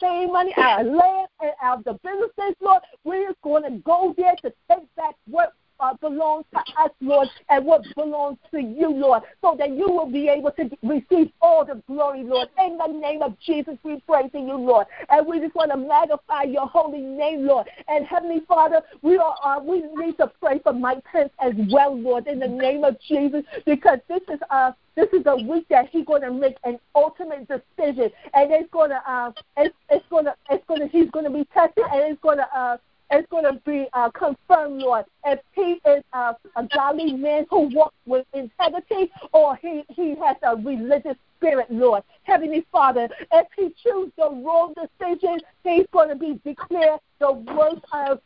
pay 0.00 0.26
money, 0.26 0.52
our 0.56 0.84
land, 0.84 1.28
and 1.40 1.52
our 1.62 1.82
the 1.82 1.94
businesses, 1.94 2.54
Lord. 2.60 2.82
We're 3.04 3.34
going 3.42 3.62
to 3.64 3.78
go 3.78 4.14
there 4.16 4.34
to 4.42 4.52
take 4.70 4.94
back 4.96 5.14
what 5.26 5.54
uh, 5.86 5.94
belongs 6.08 6.44
to 6.52 6.58
us, 6.82 6.90
Lord, 7.00 7.28
and 7.48 7.64
what 7.64 7.82
belongs 7.94 8.38
to 8.50 8.60
you, 8.60 8.90
Lord, 8.90 9.22
so 9.40 9.56
that 9.58 9.70
you 9.70 9.88
will 9.90 10.10
be 10.10 10.28
able 10.28 10.50
to 10.52 10.70
receive 10.82 11.30
all 11.40 11.64
the 11.64 11.82
glory, 11.86 12.22
Lord. 12.22 12.48
In 12.62 12.78
the 12.78 12.86
name 12.86 13.22
of 13.22 13.38
Jesus, 13.40 13.76
we 13.82 14.00
pray 14.06 14.28
to 14.28 14.38
you, 14.38 14.54
Lord. 14.54 14.86
And 15.08 15.26
we 15.26 15.40
just 15.40 15.54
want 15.54 15.70
to 15.70 15.76
magnify 15.76 16.44
your 16.44 16.66
holy 16.66 17.00
name, 17.00 17.46
Lord. 17.46 17.66
And 17.88 18.06
Heavenly 18.06 18.42
Father, 18.46 18.82
we 19.02 19.16
are 19.18 19.36
uh, 19.42 19.60
we 19.60 19.82
need 19.94 20.16
to 20.18 20.30
pray 20.40 20.58
for 20.60 20.72
Mike 20.72 21.04
Pence 21.04 21.30
as 21.40 21.52
well, 21.70 21.96
Lord, 21.96 22.26
in 22.26 22.38
the 22.38 22.48
name 22.48 22.84
of 22.84 22.96
Jesus, 23.00 23.44
because 23.64 23.98
this 24.08 24.22
is 24.28 24.40
uh 24.50 24.72
this 24.96 25.08
is 25.12 25.22
a 25.26 25.36
week 25.36 25.66
that 25.68 25.88
he's 25.90 26.06
going 26.06 26.22
to 26.22 26.32
make 26.32 26.56
an 26.64 26.78
ultimate 26.94 27.46
decision, 27.48 28.10
and 28.34 28.50
it's 28.50 28.70
going 28.70 28.90
to 28.90 29.00
uh, 29.10 29.30
it's, 29.58 29.74
it's 29.90 30.04
going 30.08 30.24
to 30.24 30.34
it's 30.50 30.64
going 30.66 30.80
to 30.80 30.88
he's 30.88 31.10
going 31.10 31.26
to 31.26 31.30
be 31.30 31.44
tested, 31.52 31.84
and 31.92 32.12
it's 32.12 32.20
going 32.22 32.38
to 32.38 32.58
uh, 32.58 32.78
it's 33.10 33.28
going 33.30 33.44
to 33.44 33.60
be 33.64 33.86
uh, 33.92 34.10
confirmed, 34.10 34.82
Lord. 34.82 35.04
If 35.24 35.40
he 35.54 35.80
is 35.88 36.02
uh, 36.12 36.34
a 36.56 36.64
godly 36.74 37.12
man 37.12 37.46
who 37.50 37.68
walks 37.72 37.94
with 38.06 38.26
integrity 38.32 39.10
or 39.32 39.56
he, 39.56 39.84
he 39.88 40.16
has 40.16 40.36
a 40.42 40.56
religious 40.56 41.16
spirit, 41.36 41.70
Lord. 41.70 42.02
Heavenly 42.22 42.66
Father, 42.72 43.08
if 43.32 43.46
he 43.56 43.72
chooses 43.82 44.12
the 44.16 44.30
wrong 44.30 44.74
decision, 44.74 45.40
he's 45.62 45.86
going 45.92 46.08
to 46.08 46.16
be 46.16 46.40
declared 46.44 47.00
the 47.18 47.32
worst 47.32 47.80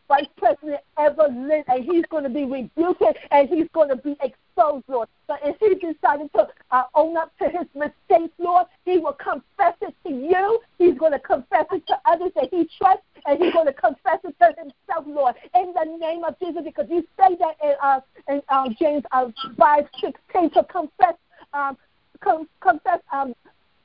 vice 0.09 0.27
president 0.37 0.81
ever 0.99 1.29
lived, 1.29 1.69
and 1.69 1.85
he's 1.85 2.05
going 2.07 2.25
to 2.25 2.31
be 2.31 2.45
rebuked 2.45 3.03
and 3.31 3.49
he's 3.49 3.69
going 3.73 3.89
to 3.89 3.97
be 3.97 4.17
exposed, 4.21 4.85
Lord. 4.89 5.09
But 5.29 5.41
if 5.45 5.57
he 5.61 5.75
decided 5.75 6.33
to 6.35 6.49
uh, 6.71 6.83
own 6.95 7.17
up 7.17 7.33
to 7.39 7.49
his 7.49 7.67
mistakes, 7.75 8.35
Lord, 8.39 8.67
he 8.85 8.99
will 8.99 9.13
confess 9.13 9.75
it 9.81 9.95
to 10.07 10.13
you. 10.13 10.61
He's 10.79 10.99
going 10.99 11.13
to 11.13 11.21
confess 11.21 11.67
it 11.73 11.87
to 11.87 12.01
others 12.05 12.33
that 12.35 12.49
he 12.51 12.69
trusts, 12.79 13.05
and 13.27 13.43
he's 13.43 13.53
going 13.53 13.67
to 13.67 13.73
confess 13.73 14.19
it 14.25 14.35
to 14.41 14.55
himself, 14.59 15.05
Lord, 15.07 15.37
in 15.55 15.73
the 15.73 15.99
name 15.99 16.25
of 16.25 16.39
Jesus, 16.41 16.63
because 16.65 16.87
you 16.91 17.07
say 17.19 17.37
that 17.39 17.57
in, 17.63 17.75
uh, 17.81 18.01
in 18.29 18.43
uh, 18.49 18.69
James 18.79 19.05
uh, 19.13 19.31
5 19.57 19.85
16 20.01 20.51
to 20.51 20.65
confess 20.65 21.15
um, 21.53 21.77
com- 22.21 22.49
confess 22.61 23.01
um, 23.13 23.35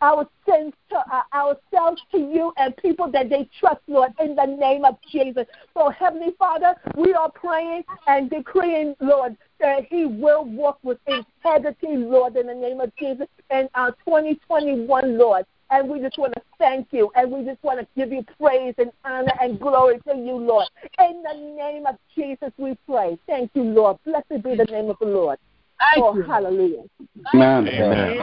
our 0.01 0.27
sins 0.47 0.73
to 0.89 0.97
uh, 0.97 1.21
ourselves 1.33 2.01
to 2.11 2.17
you 2.17 2.53
and 2.57 2.75
people 2.77 3.09
that 3.11 3.29
they 3.29 3.47
trust, 3.59 3.81
Lord, 3.87 4.11
in 4.19 4.35
the 4.35 4.45
name 4.45 4.85
of 4.85 4.97
Jesus. 5.11 5.45
So, 5.73 5.89
Heavenly 5.89 6.33
Father, 6.37 6.75
we 6.95 7.13
are 7.13 7.31
praying 7.31 7.83
and 8.07 8.29
decreeing, 8.29 8.95
Lord, 8.99 9.37
that 9.59 9.85
He 9.89 10.05
will 10.05 10.45
walk 10.45 10.79
with 10.83 10.99
integrity, 11.07 11.95
Lord, 11.95 12.35
in 12.35 12.47
the 12.47 12.53
name 12.53 12.81
of 12.81 12.91
Jesus, 12.97 13.27
in 13.49 13.69
uh, 13.73 13.91
2021, 14.05 15.17
Lord. 15.17 15.45
And 15.71 15.89
we 15.89 15.99
just 15.99 16.17
want 16.19 16.33
to 16.35 16.41
thank 16.59 16.87
you, 16.91 17.11
and 17.15 17.31
we 17.31 17.43
just 17.43 17.63
want 17.63 17.79
to 17.79 17.87
give 17.95 18.11
you 18.11 18.23
praise 18.39 18.75
and 18.77 18.91
honor 19.03 19.33
and 19.41 19.59
glory 19.59 19.99
to 20.07 20.15
you, 20.15 20.35
Lord. 20.35 20.67
In 20.99 21.23
the 21.23 21.55
name 21.57 21.87
of 21.87 21.95
Jesus, 22.15 22.51
we 22.57 22.77
pray. 22.87 23.17
Thank 23.25 23.49
you, 23.55 23.63
Lord. 23.63 23.97
Blessed 24.05 24.43
be 24.43 24.55
the 24.55 24.65
name 24.65 24.91
of 24.91 24.97
the 24.99 25.07
Lord. 25.07 25.39
Oh, 25.97 26.21
hallelujah. 26.27 26.83
Amen. 27.33 27.67
Amen. 27.67 28.21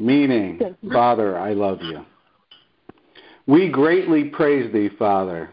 Meaning, 0.00 0.60
Father, 0.92 1.38
I 1.38 1.52
love 1.52 1.82
you. 1.82 2.04
We 3.46 3.68
greatly 3.68 4.24
praise 4.24 4.72
thee, 4.72 4.90
Father, 4.98 5.50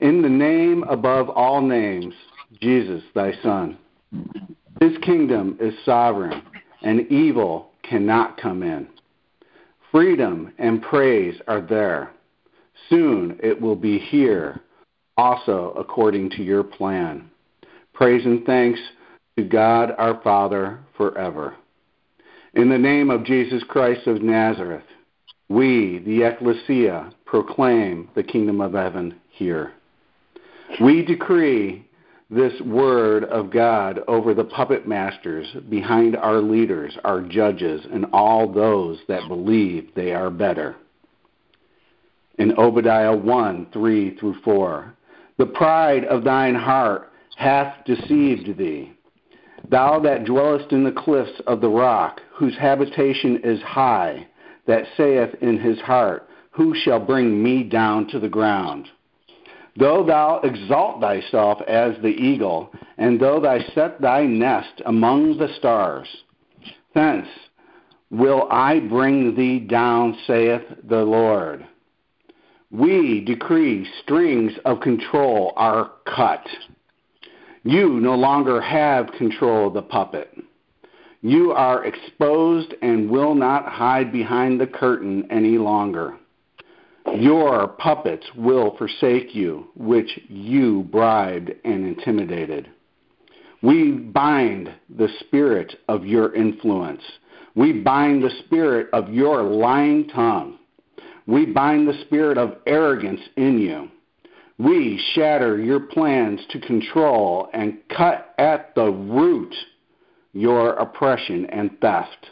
in 0.00 0.22
the 0.22 0.28
name 0.28 0.84
above 0.84 1.28
all 1.28 1.60
names, 1.60 2.14
Jesus, 2.60 3.02
thy 3.14 3.32
Son. 3.42 3.78
His 4.80 4.96
kingdom 5.02 5.56
is 5.60 5.74
sovereign, 5.84 6.42
and 6.82 7.10
evil 7.12 7.70
cannot 7.82 8.36
come 8.40 8.62
in. 8.62 8.88
Freedom 9.92 10.52
and 10.58 10.82
praise 10.82 11.40
are 11.46 11.60
there. 11.60 12.10
Soon 12.88 13.38
it 13.42 13.60
will 13.60 13.76
be 13.76 13.98
here 13.98 14.60
also 15.16 15.74
according 15.78 16.30
to 16.30 16.42
your 16.42 16.64
plan. 16.64 17.30
Praise 17.92 18.24
and 18.24 18.44
thanks 18.44 18.80
to 19.36 19.44
God 19.44 19.92
our 19.98 20.20
Father 20.22 20.80
forever. 20.96 21.54
In 22.54 22.68
the 22.68 22.78
name 22.78 23.10
of 23.10 23.24
Jesus 23.24 23.62
Christ 23.68 24.06
of 24.06 24.22
Nazareth, 24.22 24.84
we, 25.48 26.02
the 26.04 26.22
Ecclesia, 26.22 27.12
proclaim 27.24 28.08
the 28.14 28.22
kingdom 28.22 28.60
of 28.60 28.72
heaven 28.72 29.14
here. 29.30 29.72
We 30.80 31.04
decree 31.04 31.86
this 32.30 32.58
word 32.62 33.24
of 33.24 33.50
God 33.50 34.00
over 34.08 34.34
the 34.34 34.44
puppet 34.44 34.88
masters 34.88 35.46
behind 35.68 36.16
our 36.16 36.40
leaders, 36.40 36.96
our 37.04 37.20
judges, 37.20 37.84
and 37.92 38.06
all 38.12 38.50
those 38.50 38.98
that 39.08 39.28
believe 39.28 39.90
they 39.94 40.12
are 40.12 40.30
better. 40.30 40.76
In 42.38 42.58
Obadiah 42.58 43.14
1 43.14 43.68
3 43.72 44.16
through 44.16 44.36
4, 44.42 44.94
the 45.36 45.46
pride 45.46 46.04
of 46.04 46.24
thine 46.24 46.54
heart 46.54 47.10
hath 47.36 47.84
deceived 47.84 48.56
thee. 48.56 48.92
Thou 49.68 49.98
that 50.00 50.24
dwellest 50.24 50.72
in 50.72 50.84
the 50.84 50.92
cliffs 50.92 51.40
of 51.46 51.60
the 51.60 51.70
rock, 51.70 52.20
whose 52.32 52.56
habitation 52.56 53.40
is 53.42 53.60
high, 53.62 54.26
that 54.66 54.86
saith 54.96 55.34
in 55.40 55.58
his 55.58 55.80
heart, 55.80 56.28
Who 56.52 56.74
shall 56.74 57.00
bring 57.00 57.42
me 57.42 57.64
down 57.64 58.06
to 58.08 58.18
the 58.18 58.28
ground? 58.28 58.88
Though 59.76 60.04
thou 60.04 60.40
exalt 60.44 61.00
thyself 61.00 61.60
as 61.62 61.94
the 62.00 62.08
eagle, 62.08 62.70
and 62.96 63.18
though 63.18 63.40
thou 63.40 63.58
set 63.74 64.00
thy 64.00 64.24
nest 64.24 64.82
among 64.86 65.38
the 65.38 65.52
stars, 65.56 66.06
thence 66.94 67.26
will 68.10 68.46
I 68.50 68.78
bring 68.78 69.34
thee 69.34 69.58
down, 69.58 70.16
saith 70.26 70.62
the 70.84 71.02
Lord. 71.02 71.66
We 72.74 73.20
decree 73.20 73.88
strings 74.02 74.50
of 74.64 74.80
control 74.80 75.52
are 75.54 75.92
cut. 76.12 76.44
You 77.62 78.00
no 78.00 78.16
longer 78.16 78.60
have 78.60 79.12
control 79.16 79.68
of 79.68 79.74
the 79.74 79.82
puppet. 79.82 80.36
You 81.22 81.52
are 81.52 81.84
exposed 81.84 82.74
and 82.82 83.08
will 83.08 83.36
not 83.36 83.68
hide 83.68 84.10
behind 84.10 84.60
the 84.60 84.66
curtain 84.66 85.24
any 85.30 85.56
longer. 85.56 86.16
Your 87.14 87.68
puppets 87.68 88.26
will 88.34 88.76
forsake 88.76 89.36
you, 89.36 89.68
which 89.76 90.10
you 90.26 90.88
bribed 90.90 91.52
and 91.64 91.86
intimidated. 91.86 92.68
We 93.62 93.92
bind 93.92 94.68
the 94.96 95.10
spirit 95.20 95.76
of 95.86 96.04
your 96.04 96.34
influence. 96.34 97.02
We 97.54 97.72
bind 97.72 98.24
the 98.24 98.34
spirit 98.44 98.88
of 98.92 99.14
your 99.14 99.44
lying 99.44 100.08
tongue. 100.08 100.58
We 101.26 101.46
bind 101.46 101.88
the 101.88 102.00
spirit 102.04 102.38
of 102.38 102.58
arrogance 102.66 103.20
in 103.36 103.58
you. 103.58 103.88
We 104.58 105.02
shatter 105.14 105.58
your 105.58 105.80
plans 105.80 106.40
to 106.50 106.60
control 106.60 107.48
and 107.52 107.78
cut 107.88 108.34
at 108.38 108.74
the 108.74 108.90
root 108.90 109.54
your 110.32 110.70
oppression 110.74 111.46
and 111.46 111.78
theft. 111.80 112.26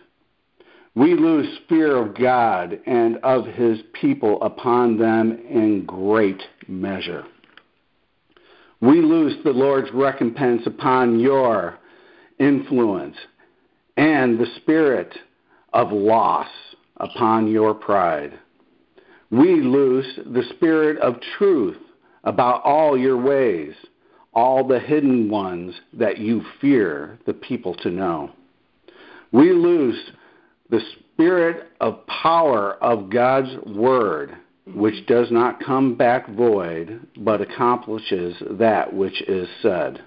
We 0.95 1.15
lose 1.15 1.61
fear 1.69 1.97
of 1.97 2.15
God 2.15 2.79
and 2.87 3.17
of 3.19 3.47
his 3.47 3.79
people 3.95 4.43
upon 4.43 4.99
them 4.99 5.33
in 5.49 5.87
great 5.87 6.43
measure. 6.69 7.25
We 8.81 9.01
lose 9.01 9.43
the 9.43 9.53
Lord's 9.53 9.91
recompense 9.95 10.63
upon 10.67 11.19
your 11.19 11.79
influence 12.39 13.17
and 13.97 14.39
the 14.39 14.47
spirit 14.57 15.15
of 15.73 15.93
loss 15.93 16.49
upon 16.99 17.49
your 17.49 17.75
pride. 17.75 18.39
We 19.33 19.63
lose 19.63 20.07
the 20.27 20.45
spirit 20.51 20.99
of 20.99 21.17
truth 21.39 21.79
about 22.25 22.63
all 22.65 22.99
your 22.99 23.17
ways, 23.17 23.73
all 24.35 24.63
the 24.63 24.79
hidden 24.79 25.31
ones 25.31 25.75
that 25.95 26.19
you 26.19 26.43
fear 26.61 27.19
the 27.25 27.33
people 27.33 27.75
to 27.77 27.91
know. 27.91 28.31
We 29.33 29.53
lose 29.53 29.99
the 30.69 30.83
spirit 31.15 31.71
of 31.81 32.07
power 32.07 32.75
of 32.83 33.09
God's 33.09 33.57
word, 33.67 34.37
which 34.67 35.07
does 35.07 35.31
not 35.31 35.65
come 35.65 35.95
back 35.95 36.29
void, 36.29 37.01
but 37.17 37.41
accomplishes 37.41 38.37
that 38.51 38.93
which 38.93 39.23
is 39.23 39.49
said. 39.63 40.03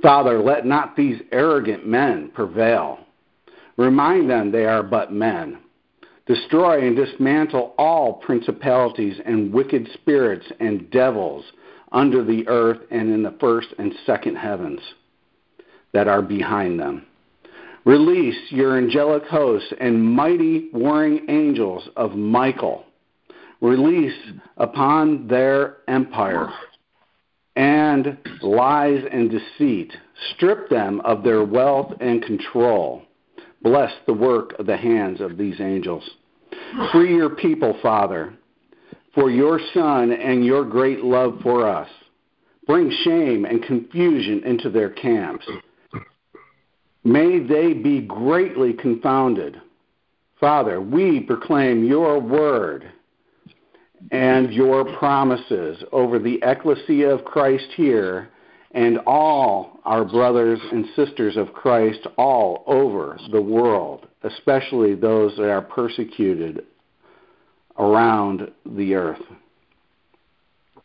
Father, 0.00 0.40
let 0.40 0.64
not 0.64 0.94
these 0.94 1.20
arrogant 1.32 1.88
men 1.88 2.30
prevail. 2.32 3.00
Remind 3.76 4.30
them 4.30 4.52
they 4.52 4.64
are 4.64 4.84
but 4.84 5.12
men. 5.12 5.58
Destroy 6.28 6.86
and 6.86 6.94
dismantle 6.94 7.74
all 7.78 8.12
principalities 8.12 9.18
and 9.24 9.50
wicked 9.50 9.88
spirits 9.94 10.46
and 10.60 10.90
devils 10.90 11.42
under 11.90 12.22
the 12.22 12.46
earth 12.48 12.80
and 12.90 13.10
in 13.10 13.22
the 13.22 13.34
first 13.40 13.68
and 13.78 13.94
second 14.04 14.36
heavens 14.36 14.80
that 15.94 16.06
are 16.06 16.20
behind 16.20 16.78
them. 16.78 17.06
Release 17.86 18.36
your 18.50 18.76
angelic 18.76 19.24
hosts 19.24 19.72
and 19.80 20.04
mighty 20.04 20.68
warring 20.74 21.24
angels 21.30 21.88
of 21.96 22.12
Michael. 22.12 22.84
Release 23.62 24.18
upon 24.58 25.28
their 25.28 25.78
empire 25.88 26.52
and 27.56 28.18
lies 28.42 29.02
and 29.10 29.30
deceit. 29.30 29.94
Strip 30.34 30.68
them 30.68 31.00
of 31.06 31.24
their 31.24 31.42
wealth 31.42 31.94
and 32.00 32.22
control. 32.22 33.02
Bless 33.62 33.92
the 34.06 34.12
work 34.12 34.52
of 34.58 34.66
the 34.66 34.76
hands 34.76 35.22
of 35.22 35.38
these 35.38 35.58
angels. 35.58 36.08
Free 36.92 37.14
your 37.14 37.30
people, 37.30 37.78
Father, 37.82 38.34
for 39.14 39.30
your 39.30 39.60
Son 39.72 40.12
and 40.12 40.44
your 40.44 40.64
great 40.64 41.02
love 41.02 41.38
for 41.42 41.66
us. 41.66 41.88
Bring 42.66 42.90
shame 43.04 43.44
and 43.44 43.62
confusion 43.62 44.42
into 44.44 44.68
their 44.68 44.90
camps. 44.90 45.46
May 47.04 47.38
they 47.38 47.72
be 47.72 48.02
greatly 48.02 48.74
confounded. 48.74 49.60
Father, 50.38 50.80
we 50.80 51.20
proclaim 51.20 51.84
your 51.84 52.20
word 52.20 52.92
and 54.10 54.52
your 54.52 54.84
promises 54.98 55.82
over 55.92 56.18
the 56.18 56.38
ecclesia 56.42 57.08
of 57.08 57.24
Christ 57.24 57.66
here 57.76 58.28
and 58.72 58.98
all 59.06 59.80
our 59.84 60.04
brothers 60.04 60.60
and 60.72 60.86
sisters 60.94 61.36
of 61.36 61.52
Christ 61.52 62.06
all 62.16 62.64
over 62.66 63.18
the 63.32 63.40
world, 63.40 64.07
especially 64.22 64.94
those 64.94 65.36
that 65.36 65.50
are 65.50 65.62
persecuted 65.62 66.64
around 67.78 68.50
the 68.66 68.94
earth. 68.94 69.22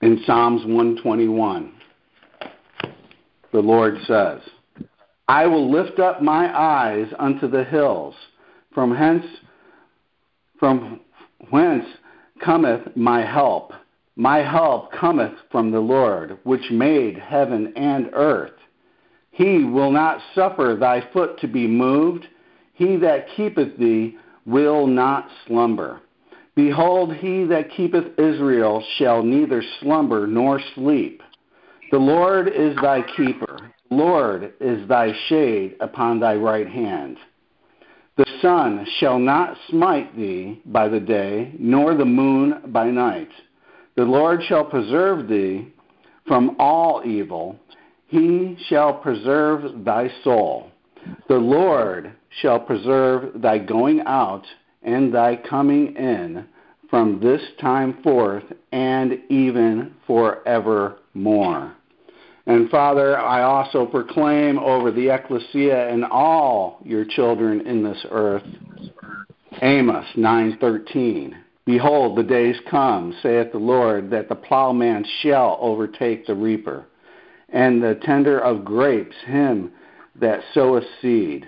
In 0.02 0.22
Psalms 0.26 0.62
121, 0.66 1.74
the 3.52 3.60
Lord 3.60 3.98
says, 4.06 4.42
I 5.28 5.46
will 5.46 5.72
lift 5.72 6.00
up 6.00 6.22
my 6.22 6.54
eyes 6.56 7.08
unto 7.18 7.48
the 7.48 7.64
hills, 7.64 8.16
from 8.74 8.96
hence 8.96 9.26
from 10.60 11.02
whence 11.50 11.86
cometh 12.44 12.96
my 12.96 13.26
help. 13.26 13.74
My 14.16 14.38
help 14.40 14.92
cometh 14.92 15.34
from 15.52 15.72
the 15.72 15.80
Lord, 15.80 16.38
which 16.44 16.70
made 16.72 17.18
heaven 17.18 17.74
and 17.76 18.10
earth. 18.14 18.54
He 19.32 19.64
will 19.64 19.92
not 19.92 20.22
suffer 20.36 20.78
thy 20.80 21.04
foot 21.12 21.40
to 21.40 21.48
be 21.48 21.66
moved. 21.66 22.28
He 22.74 22.96
that 22.98 23.28
keepeth 23.36 23.78
thee 23.78 24.18
will 24.46 24.88
not 24.88 25.28
slumber. 25.48 26.02
Behold, 26.56 27.16
he 27.16 27.46
that 27.46 27.72
keepeth 27.72 28.20
Israel 28.20 28.84
shall 28.98 29.24
neither 29.24 29.64
slumber 29.80 30.28
nor 30.28 30.60
sleep. 30.76 31.22
The 31.92 31.98
Lord 31.98 32.48
is 32.48 32.76
thy 32.82 33.02
keeper. 33.16 33.72
The 33.90 33.96
Lord 33.96 34.54
is 34.60 34.88
thy 34.88 35.14
shade 35.28 35.76
upon 35.80 36.20
thy 36.20 36.36
right 36.36 36.68
hand. 36.68 37.18
The 38.18 38.26
sun 38.42 38.86
shall 39.00 39.18
not 39.18 39.58
smite 39.70 40.16
thee 40.16 40.62
by 40.66 40.88
the 40.88 41.00
day, 41.00 41.54
nor 41.58 41.96
the 41.96 42.06
moon 42.06 42.62
by 42.68 42.92
night. 42.92 43.30
The 43.96 44.04
Lord 44.04 44.42
shall 44.48 44.66
preserve 44.66 45.28
thee 45.28 45.74
from 46.28 46.56
all 46.60 47.02
evil. 47.06 47.60
He 48.08 48.56
shall 48.68 48.94
preserve 48.94 49.84
thy 49.84 50.12
soul. 50.24 50.70
The 51.28 51.38
Lord 51.38 52.14
shall 52.42 52.60
preserve 52.60 53.42
thy 53.42 53.58
going 53.58 54.02
out 54.02 54.46
and 54.82 55.14
thy 55.14 55.36
coming 55.36 55.96
in 55.96 56.46
from 56.90 57.20
this 57.20 57.42
time 57.60 58.02
forth 58.04 58.44
and 58.72 59.20
even 59.30 59.94
forevermore. 60.06 61.76
And 62.46 62.70
Father, 62.70 63.18
I 63.18 63.44
also 63.44 63.86
proclaim 63.86 64.60
over 64.60 64.92
the 64.92 65.10
ecclesia 65.10 65.90
and 65.90 66.04
all 66.04 66.80
your 66.84 67.06
children 67.06 67.66
in 67.66 67.84
this 67.84 68.06
earth, 68.12 68.44
Amos 69.62 70.06
9:13. 70.16 71.36
Behold, 71.66 72.18
the 72.18 72.24
days 72.24 72.60
come, 72.70 73.16
saith 73.24 73.54
the 73.54 73.58
Lord, 73.58 74.10
that 74.10 74.28
the 74.28 74.36
plowman 74.36 75.06
shall 75.22 75.58
overtake 75.62 76.28
the 76.28 76.36
reaper, 76.36 76.84
and 77.50 77.82
the 77.82 77.96
tender 77.96 78.38
of 78.40 78.66
grapes 78.66 79.16
him 79.26 79.72
that 80.20 80.44
soweth 80.54 80.84
seed. 81.02 81.48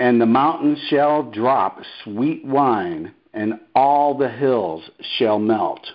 And 0.00 0.18
the 0.18 0.26
mountains 0.26 0.78
shall 0.88 1.22
drop 1.22 1.78
sweet 2.02 2.42
wine, 2.42 3.12
and 3.34 3.60
all 3.74 4.16
the 4.16 4.30
hills 4.30 4.82
shall 5.18 5.38
melt. 5.38 5.86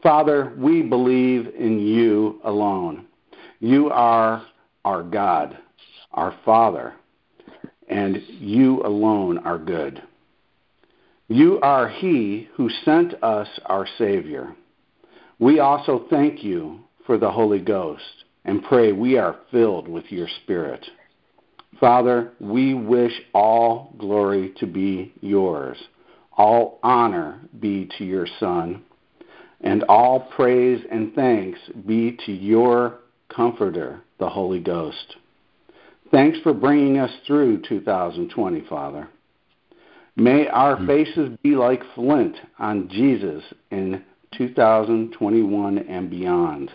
Father, 0.00 0.54
we 0.56 0.82
believe 0.82 1.48
in 1.58 1.80
you 1.80 2.40
alone. 2.44 3.06
You 3.58 3.90
are 3.90 4.46
our 4.84 5.02
God, 5.02 5.58
our 6.12 6.38
Father, 6.44 6.94
and 7.88 8.22
you 8.28 8.80
alone 8.86 9.38
are 9.38 9.58
good. 9.58 10.00
You 11.26 11.58
are 11.62 11.88
He 11.88 12.48
who 12.54 12.70
sent 12.84 13.20
us 13.24 13.48
our 13.66 13.88
Savior. 13.98 14.54
We 15.40 15.58
also 15.58 16.06
thank 16.08 16.44
you 16.44 16.78
for 17.04 17.18
the 17.18 17.32
Holy 17.32 17.58
Ghost 17.58 18.24
and 18.44 18.62
pray 18.62 18.92
we 18.92 19.18
are 19.18 19.40
filled 19.50 19.88
with 19.88 20.04
your 20.12 20.28
Spirit. 20.44 20.86
Father, 21.80 22.32
we 22.40 22.74
wish 22.74 23.12
all 23.34 23.92
glory 23.98 24.54
to 24.58 24.66
be 24.66 25.12
yours, 25.20 25.76
all 26.36 26.78
honor 26.82 27.40
be 27.60 27.88
to 27.98 28.04
your 28.04 28.26
Son, 28.40 28.82
and 29.60 29.82
all 29.84 30.20
praise 30.36 30.82
and 30.90 31.14
thanks 31.14 31.58
be 31.86 32.16
to 32.24 32.32
your 32.32 32.98
Comforter, 33.28 34.00
the 34.18 34.28
Holy 34.28 34.60
Ghost. 34.60 35.16
Thanks 36.10 36.38
for 36.42 36.54
bringing 36.54 36.98
us 36.98 37.10
through 37.26 37.62
2020, 37.68 38.64
Father. 38.68 39.08
May 40.14 40.46
our 40.48 40.76
hmm. 40.76 40.86
faces 40.86 41.36
be 41.42 41.56
like 41.56 41.82
flint 41.94 42.36
on 42.58 42.88
Jesus 42.88 43.42
in 43.70 44.02
2021 44.38 45.78
and 45.78 46.08
beyond. 46.08 46.70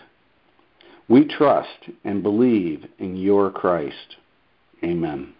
We 1.08 1.24
trust 1.24 1.90
and 2.04 2.22
believe 2.22 2.86
in 2.98 3.16
your 3.16 3.50
Christ. 3.50 4.16
Amen. 4.84 5.32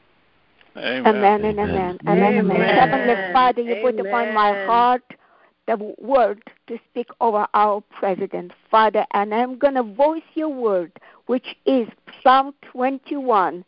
Amen. 0.76 1.06
Amen 1.06 1.44
and 1.44 1.58
amen. 1.58 1.98
Amen. 2.06 2.38
amen. 2.38 2.56
amen. 2.56 2.74
Heavenly 2.76 3.32
Father, 3.32 3.60
you 3.60 3.76
put 3.82 4.00
upon 4.00 4.32
my 4.34 4.64
heart 4.66 5.02
the 5.66 5.94
word 5.98 6.42
to 6.66 6.78
speak 6.90 7.08
over 7.20 7.46
our 7.54 7.82
president, 7.98 8.52
Father, 8.70 9.04
and 9.12 9.34
I'm 9.34 9.58
going 9.58 9.74
to 9.74 9.82
voice 9.82 10.22
your 10.34 10.48
word, 10.48 10.92
which 11.26 11.46
is 11.66 11.88
Psalm 12.22 12.54
21 12.72 13.64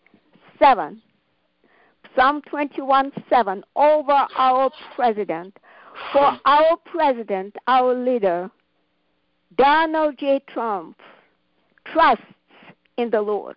7. 0.58 1.02
Psalm 2.16 2.42
21 2.42 3.12
7 3.28 3.64
over 3.76 4.26
our 4.37 4.70
president. 4.94 5.58
For 6.12 6.38
our 6.44 6.76
president, 6.84 7.54
our 7.68 7.94
leader, 7.94 8.50
Donald 9.56 10.18
J. 10.18 10.40
Trump, 10.48 10.98
trusts 11.92 12.24
in 12.96 13.10
the 13.10 13.22
Lord. 13.22 13.56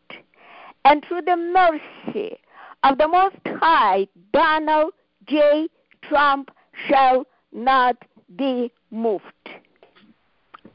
And 0.88 1.04
through 1.06 1.24
the 1.24 1.36
mercy 1.36 2.38
of 2.84 2.98
the 2.98 3.10
Most 3.10 3.36
High, 3.46 4.08
Donald 4.32 4.94
J. 5.28 5.68
Trump 6.02 6.50
shall 6.88 7.28
not 7.52 7.98
be 8.38 8.72
moved. 8.90 9.50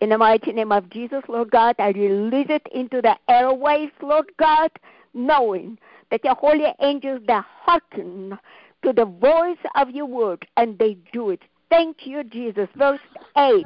In 0.03 0.11
the 0.11 0.19
mighty 0.19 0.53
name 0.53 0.71
of 0.71 0.91
Jesus, 0.91 1.23
Lord 1.29 1.51
God, 1.51 1.77
I 1.79 1.93
release 1.93 2.49
it 2.51 2.67
into 2.75 3.01
the 3.01 3.17
airways, 3.27 3.89
Lord 4.03 4.31
God, 4.39 4.71
knowing 5.15 5.79
that 6.11 6.23
your 6.25 6.35
holy 6.35 6.67
angels 6.83 7.23
that 7.27 7.47
hearken 7.63 8.39
to 8.85 8.93
the 8.93 9.07
voice 9.07 9.65
of 9.77 9.89
your 9.93 10.05
word 10.05 10.47
and 10.59 10.79
they 10.79 10.99
do 11.15 11.31
it. 11.31 11.41
Thank 11.71 12.07
you, 12.07 12.23
Jesus. 12.23 12.69
Verse 12.77 13.01
8. 13.39 13.65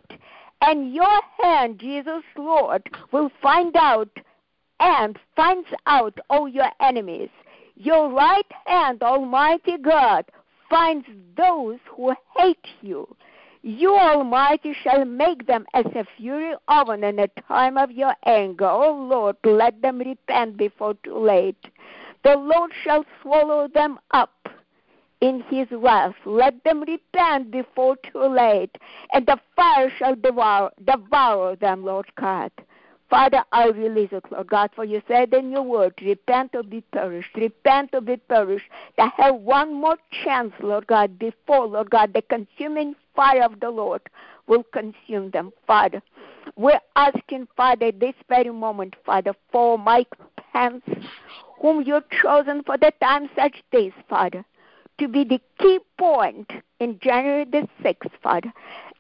And 0.61 0.95
your 0.95 1.21
hand, 1.43 1.81
Jesus 1.81 2.23
Lord, 2.37 2.89
will 3.11 3.33
find 3.43 3.75
out 3.75 4.11
and 4.81 5.19
finds 5.35 5.69
out 5.87 6.19
all 6.31 6.49
your 6.49 6.71
enemies. 6.81 7.31
Your 7.77 8.11
right 8.11 8.51
hand, 8.65 9.03
Almighty 9.03 9.77
God, 9.79 10.25
finds 10.69 11.07
those 11.37 11.79
who 11.91 12.15
hate 12.37 12.67
you. 12.81 13.07
You, 13.63 13.97
Almighty, 13.97 14.75
shall 14.83 15.05
make 15.05 15.47
them 15.47 15.67
as 15.75 15.87
a 15.87 16.07
fury 16.17 16.55
oven 16.69 17.03
in 17.03 17.17
the 17.17 17.29
time 17.49 17.77
of 17.77 17.91
your 17.91 18.15
anger. 18.25 18.67
O 18.67 18.85
oh 18.85 19.07
Lord, 19.09 19.37
let 19.45 19.83
them 19.83 19.99
repent 19.99 20.57
before 20.57 20.95
too 21.03 21.19
late. 21.19 21.59
The 22.23 22.37
Lord 22.37 22.71
shall 22.85 23.05
swallow 23.21 23.69
them 23.69 23.99
up 24.13 24.49
in 25.21 25.43
his 25.49 25.67
wrath. 25.71 26.15
Let 26.25 26.63
them 26.65 26.83
repent 26.83 27.51
before 27.51 27.97
too 27.97 28.27
late, 28.27 28.77
and 29.13 29.27
the 29.27 29.39
fire 29.55 29.91
shall 29.99 30.15
devour, 30.15 30.71
devour 30.85 31.57
them, 31.57 31.85
Lord 31.85 32.07
God. 32.17 32.51
Father, 33.09 33.45
I 33.53 33.69
release 33.69 34.09
it, 34.11 34.25
Lord 34.33 34.49
God, 34.49 34.71
for 34.75 34.85
you 34.85 35.01
said 35.07 35.33
in 35.33 35.51
your 35.51 35.63
word, 35.63 35.95
repent 36.03 36.55
or 36.55 36.65
be 36.65 36.81
perished, 36.93 37.35
repent 37.37 37.91
or 37.93 38.01
be 38.01 38.17
perished. 38.17 38.67
They 38.99 39.07
have 39.17 39.37
one 39.37 39.75
more 39.75 39.97
chance, 40.25 40.53
Lord 40.61 40.89
God, 40.89 41.19
before, 41.19 41.67
Lord 41.67 41.91
God, 41.91 42.13
the 42.13 42.23
consuming 42.23 42.97
fire 43.15 43.45
of 43.45 43.61
the 43.61 43.71
Lord 43.71 44.03
will 44.49 44.65
consume 44.65 45.31
them, 45.31 45.53
Father. 45.67 46.03
We're 46.57 46.81
asking, 46.97 47.49
Father, 47.57 47.93
this 47.93 48.15
very 48.29 48.51
moment, 48.51 48.97
Father, 49.05 49.35
for 49.53 49.79
Mike 49.79 50.13
Pence, 50.53 50.85
whom 51.61 51.83
you've 51.83 52.09
chosen 52.11 52.63
for 52.65 52.77
the 52.77 52.93
time 53.01 53.29
such 53.37 53.63
days, 53.71 53.93
Father, 54.09 54.45
to 54.99 55.09
be 55.09 55.25
the 55.25 55.41
key 55.59 55.79
point 55.99 56.51
in 56.81 56.99
January 57.01 57.45
the 57.45 57.69
6th, 57.83 58.11
Father. 58.23 58.53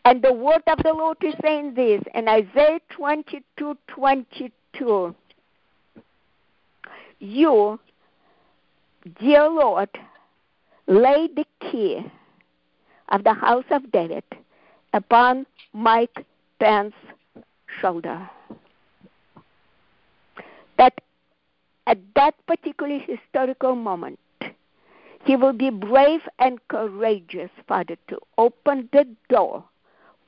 And 0.06 0.22
the 0.22 0.32
word 0.32 0.62
of 0.68 0.78
the 0.84 0.92
Lord 0.92 1.16
is 1.20 1.34
saying 1.42 1.74
this 1.74 2.00
in 2.14 2.28
Isaiah 2.28 2.78
22 2.90 3.76
22. 3.88 5.14
You, 7.18 7.80
dear 9.18 9.48
Lord, 9.48 9.88
lay 10.86 11.26
the 11.34 11.44
key 11.60 12.06
of 13.08 13.24
the 13.24 13.32
house 13.32 13.64
of 13.72 13.90
David 13.90 14.22
upon 14.92 15.44
Mike 15.72 16.24
Pence's 16.60 16.94
shoulder. 17.80 18.30
That 20.78 21.00
at 21.88 21.98
that 22.14 22.34
particular 22.46 23.00
historical 23.00 23.74
moment, 23.74 24.20
he 25.24 25.34
will 25.34 25.52
be 25.52 25.70
brave 25.70 26.20
and 26.38 26.60
courageous, 26.68 27.50
Father, 27.66 27.96
to 28.06 28.20
open 28.38 28.88
the 28.92 29.04
door 29.28 29.64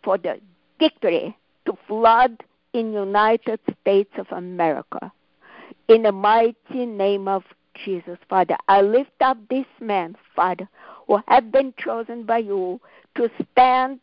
for 0.03 0.19
the 0.19 0.41
victory 0.79 1.37
to 1.67 1.77
flood 1.87 2.43
in 2.73 2.93
United 2.93 3.61
States 3.81 4.11
of 4.19 4.27
America. 4.31 5.13
In 5.89 6.03
the 6.03 6.13
mighty 6.13 6.87
name 6.87 7.29
of 7.29 7.45
Jesus, 7.85 8.19
Father, 8.29 8.57
I 8.69 8.83
lift 8.83 9.21
up 9.21 9.39
this 9.49 9.67
man, 9.81 10.17
Father, 10.35 10.69
who 11.07 11.21
have 11.29 11.51
been 11.51 11.73
chosen 11.79 12.25
by 12.25 12.39
you 12.39 12.81
to 13.17 13.31
stand 13.53 14.01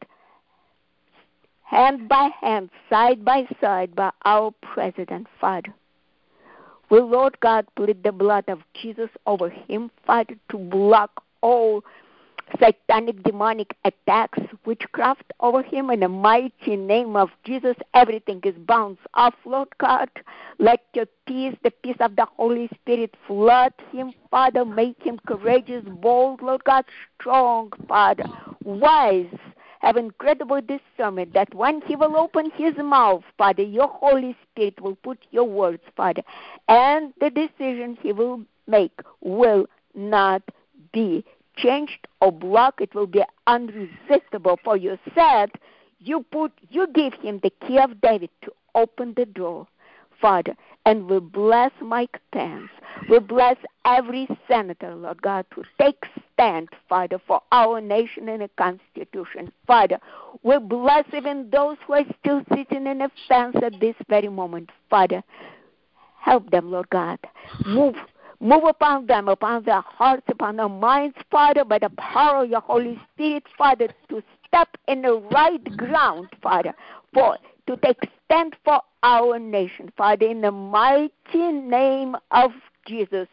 hand 1.63 2.07
by 2.07 2.29
hand, 2.41 2.69
side 2.89 3.25
by 3.25 3.47
side 3.59 3.95
by 3.95 4.11
our 4.23 4.51
President, 4.61 5.27
Father. 5.41 5.73
Will 6.89 7.07
Lord 7.07 7.39
God 7.39 7.65
plead 7.75 8.03
the 8.03 8.11
blood 8.11 8.45
of 8.47 8.59
Jesus 8.73 9.09
over 9.25 9.49
him, 9.49 9.89
Father, 10.05 10.35
to 10.51 10.57
block 10.57 11.23
all 11.41 11.83
satanic 12.59 13.23
demonic 13.23 13.75
attacks, 13.85 14.39
witchcraft 14.65 15.33
over 15.39 15.61
him 15.61 15.89
in 15.89 16.01
the 16.01 16.07
mighty 16.07 16.75
name 16.75 17.15
of 17.15 17.29
Jesus. 17.43 17.75
Everything 17.93 18.41
is 18.43 18.55
bounced 18.55 19.01
off, 19.13 19.33
oh, 19.45 19.49
Lord 19.49 19.69
God. 19.77 20.09
Let 20.59 20.81
your 20.93 21.07
peace, 21.27 21.55
the 21.63 21.71
peace 21.71 21.97
of 21.99 22.15
the 22.15 22.25
Holy 22.37 22.69
Spirit, 22.75 23.15
flood 23.27 23.73
him, 23.91 24.13
Father. 24.31 24.65
Make 24.65 25.01
him 25.01 25.19
courageous, 25.27 25.83
bold, 25.85 26.41
Lord 26.41 26.63
God, 26.63 26.85
strong, 27.19 27.71
Father, 27.87 28.25
wise. 28.63 29.33
Have 29.79 29.97
incredible 29.97 30.61
discernment 30.61 31.33
that 31.33 31.53
when 31.53 31.81
he 31.81 31.95
will 31.95 32.17
open 32.17 32.49
his 32.51 32.75
mouth, 32.77 33.23
Father, 33.37 33.61
your 33.61 33.87
Holy 33.87 34.35
Spirit 34.43 34.81
will 34.81 34.95
put 34.95 35.19
your 35.29 35.43
words, 35.43 35.83
Father, 35.95 36.23
and 36.67 37.13
the 37.19 37.29
decision 37.29 37.97
he 38.01 38.11
will 38.11 38.41
make 38.67 38.99
will 39.21 39.67
not 39.93 40.41
be 40.91 41.23
changed 41.57 42.07
or 42.21 42.31
blocked, 42.31 42.81
it 42.81 42.93
will 42.93 43.07
be 43.07 43.23
unresistible. 43.47 44.59
For 44.63 44.77
you 44.77 44.97
said 45.13 45.51
you 45.99 46.25
put 46.31 46.51
you 46.69 46.87
give 46.87 47.13
him 47.13 47.39
the 47.41 47.51
key 47.65 47.79
of 47.79 48.01
David 48.01 48.29
to 48.43 48.51
open 48.75 49.13
the 49.15 49.25
door, 49.25 49.67
Father, 50.21 50.55
and 50.85 51.09
we 51.09 51.19
bless 51.19 51.71
Mike 51.81 52.19
Pence. 52.31 52.69
We 53.09 53.19
bless 53.19 53.57
every 53.85 54.27
senator, 54.47 54.95
Lord 54.95 55.21
God, 55.21 55.45
to 55.55 55.63
take 55.79 56.05
stand, 56.33 56.69
Father, 56.87 57.19
for 57.25 57.41
our 57.51 57.81
nation 57.81 58.29
and 58.29 58.41
the 58.41 58.49
Constitution. 58.57 59.51
Father, 59.65 59.99
we 60.43 60.57
bless 60.59 61.05
even 61.13 61.49
those 61.49 61.77
who 61.85 61.93
are 61.93 62.05
still 62.19 62.43
sitting 62.53 62.87
in 62.87 62.99
the 62.99 63.09
fence 63.27 63.55
at 63.61 63.79
this 63.79 63.95
very 64.09 64.29
moment, 64.29 64.69
Father. 64.89 65.23
Help 66.19 66.49
them, 66.51 66.71
Lord 66.71 66.89
God. 66.89 67.19
Move 67.65 67.95
Move 68.39 68.63
upon 68.65 69.05
them, 69.05 69.27
upon 69.29 69.63
their 69.63 69.81
hearts, 69.81 70.23
upon 70.27 70.57
their 70.57 70.69
minds, 70.69 71.15
Father, 71.31 71.63
by 71.63 71.79
the 71.79 71.89
power 71.91 72.43
of 72.43 72.49
your 72.49 72.61
Holy 72.61 72.99
Spirit, 73.13 73.43
Father, 73.57 73.87
to 74.09 74.21
step 74.47 74.69
in 74.87 75.01
the 75.01 75.15
right 75.31 75.77
ground, 75.77 76.27
Father, 76.41 76.73
for 77.13 77.37
to 77.67 77.77
take 77.77 77.97
stand 78.25 78.55
for 78.63 78.81
our 79.03 79.39
nation, 79.39 79.91
Father, 79.97 80.27
in 80.27 80.41
the 80.41 80.51
mighty 80.51 81.51
name 81.51 82.15
of 82.31 82.51
Jesus. 82.85 83.27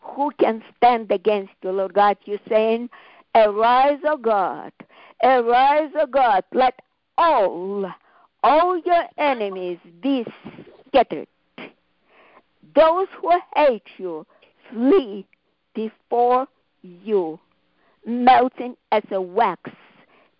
Who 0.00 0.30
can 0.38 0.62
stand 0.76 1.10
against 1.10 1.52
you, 1.62 1.70
Lord 1.70 1.94
God? 1.94 2.16
You're 2.24 2.38
saying, 2.48 2.90
Arise, 3.34 3.98
O 4.06 4.16
God, 4.16 4.72
arise, 5.22 5.90
O 5.98 6.06
God, 6.06 6.44
let 6.52 6.80
all, 7.18 7.92
all 8.42 8.78
your 8.78 9.04
enemies 9.18 9.78
be 10.00 10.24
scattered 10.86 11.26
those 12.76 13.08
who 13.20 13.32
hate 13.56 13.82
you 13.96 14.26
flee 14.70 15.26
before 15.74 16.46
you, 16.82 17.40
melting 18.06 18.76
as 18.92 19.02
a 19.10 19.20
wax 19.20 19.70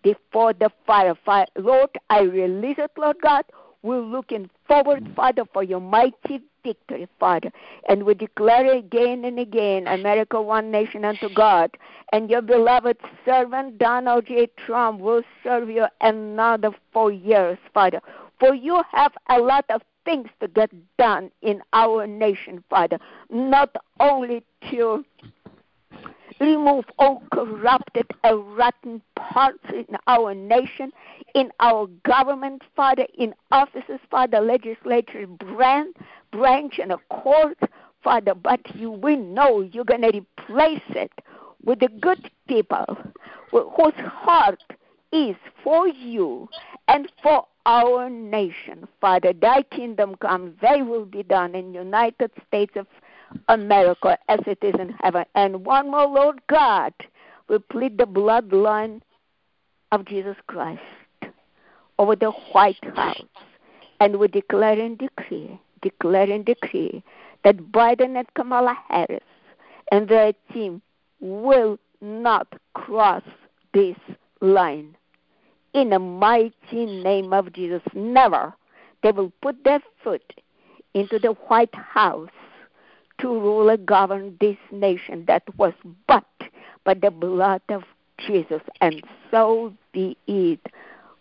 before 0.03 0.53
the 0.53 0.69
fire. 0.85 1.15
fire. 1.25 1.47
Lord, 1.57 1.89
I 2.09 2.21
release 2.21 2.77
it, 2.77 2.91
Lord 2.97 3.17
God. 3.21 3.43
We're 3.83 3.99
looking 4.01 4.49
forward, 4.67 5.07
Father, 5.15 5.43
for 5.53 5.63
your 5.63 5.79
mighty 5.79 6.41
victory, 6.63 7.07
Father. 7.19 7.51
And 7.87 8.03
we 8.03 8.13
declare 8.15 8.75
again 8.75 9.25
and 9.25 9.39
again, 9.39 9.87
America 9.87 10.41
one 10.41 10.71
nation 10.71 11.05
unto 11.05 11.29
God. 11.33 11.71
And 12.11 12.29
your 12.29 12.41
beloved 12.41 12.97
servant, 13.25 13.77
Donald 13.77 14.27
J. 14.27 14.49
Trump, 14.65 14.99
will 14.99 15.23
serve 15.43 15.69
you 15.69 15.85
another 16.01 16.71
four 16.91 17.11
years, 17.11 17.57
Father. 17.73 18.01
For 18.39 18.53
you 18.53 18.83
have 18.91 19.13
a 19.29 19.39
lot 19.39 19.65
of 19.69 19.81
things 20.07 20.29
to 20.39 20.47
get 20.47 20.71
done 20.97 21.29
in 21.41 21.61
our 21.73 22.07
nation, 22.07 22.63
Father. 22.69 22.97
Not 23.29 23.75
only 23.99 24.41
to 24.71 25.03
remove 26.39 26.85
all 26.97 27.21
corrupted 27.33 28.05
and 28.23 28.55
rotten 28.55 29.01
parts 29.17 29.65
in 29.69 29.97
our 30.07 30.33
nation, 30.33 30.93
in 31.35 31.51
our 31.59 31.87
government, 32.05 32.61
Father, 32.73 33.05
in 33.17 33.33
offices, 33.51 33.99
Father, 34.09 34.39
legislature 34.39 35.27
branch, 35.27 35.93
branch 36.31 36.79
and 36.81 36.93
a 36.93 36.99
court, 37.09 37.57
Father, 38.01 38.33
but 38.33 38.61
you 38.75 38.91
will 38.91 39.17
know 39.17 39.59
you're 39.59 39.83
going 39.83 40.03
to 40.03 40.21
replace 40.39 40.89
it 40.91 41.11
with 41.65 41.79
the 41.79 41.89
good 41.99 42.31
people 42.47 42.85
whose 43.51 43.93
heart 44.05 44.63
is 45.11 45.35
for 45.65 45.89
you 45.89 46.47
and 46.87 47.11
for 47.21 47.45
our 47.65 48.09
nation. 48.09 48.87
Father, 49.01 49.33
thy 49.33 49.61
kingdom 49.63 50.15
come, 50.15 50.55
thy 50.61 50.81
will 50.81 51.05
be 51.05 51.23
done 51.23 51.53
in 51.53 51.73
United 51.73 52.31
States 52.47 52.73
of 52.75 52.87
America 53.49 54.17
as 54.29 54.39
it 54.47 54.59
is 54.61 54.75
in 54.79 54.89
heaven. 55.01 55.25
And 55.35 55.65
one 55.65 55.91
more, 55.91 56.07
Lord 56.07 56.39
God, 56.47 56.93
we 57.49 57.59
plead 57.59 57.97
the 57.97 58.05
bloodline 58.05 59.01
of 59.91 60.05
Jesus 60.05 60.37
Christ 60.47 60.81
over 61.99 62.15
the 62.15 62.31
White 62.31 62.83
House. 62.95 63.21
And 63.99 64.17
we 64.17 64.27
declare 64.27 64.79
and 64.79 64.97
decree, 64.97 65.59
declare 65.81 66.31
and 66.31 66.45
decree 66.45 67.03
that 67.43 67.57
Biden 67.71 68.17
and 68.17 68.27
Kamala 68.35 68.77
Harris 68.87 69.23
and 69.91 70.07
their 70.07 70.33
team 70.53 70.81
will 71.19 71.79
not 71.99 72.47
cross 72.73 73.23
this 73.73 73.97
line 74.41 74.95
in 75.77 75.91
the 75.91 75.99
mighty 75.99 76.85
name 76.85 77.33
of 77.33 77.53
Jesus. 77.53 77.81
Never 77.93 78.53
they 79.03 79.11
will 79.11 79.31
put 79.41 79.63
their 79.63 79.81
foot 80.03 80.33
into 80.93 81.19
the 81.19 81.33
White 81.47 81.75
House 81.75 82.29
to 83.19 83.27
rule 83.27 83.69
and 83.69 83.85
govern 83.85 84.37
this 84.39 84.57
nation 84.71 85.25
that 85.27 85.43
was 85.57 85.73
bought 86.07 86.25
by 86.83 86.95
the 86.95 87.11
blood 87.11 87.61
of 87.69 87.83
Jesus, 88.25 88.61
and 88.81 89.03
so 89.29 89.73
be 89.91 90.17
it. 90.27 90.59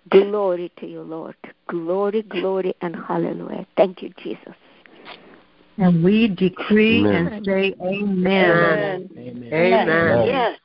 Glory 0.09 0.73
to 0.79 0.87
you, 0.87 1.03
Lord. 1.03 1.37
Glory, 1.69 2.23
glory, 2.23 2.75
and 2.81 2.97
hallelujah. 2.97 3.67
Thank 3.77 4.03
you, 4.03 4.13
Jesus. 4.23 4.55
And 5.79 6.03
we 6.03 6.29
decree 6.29 7.01
Amen. 7.01 7.33
and 7.33 7.45
say 7.45 7.75
amen. 7.83 8.51
Amen. 8.51 9.11
Amen. 9.19 9.53
Amen. 9.53 10.27
Yes. 10.27 10.59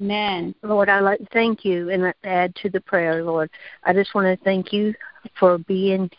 Amen. 0.00 0.54
Lord, 0.62 0.88
I 0.88 1.00
like 1.00 1.20
thank 1.32 1.64
you 1.64 1.90
and 1.90 2.12
add 2.24 2.54
to 2.56 2.70
the 2.70 2.80
prayer, 2.80 3.22
Lord. 3.22 3.50
I 3.84 3.92
just 3.92 4.14
want 4.14 4.26
to 4.26 4.44
thank 4.44 4.72
you 4.72 4.94
for 5.38 5.58
being, 5.58 6.10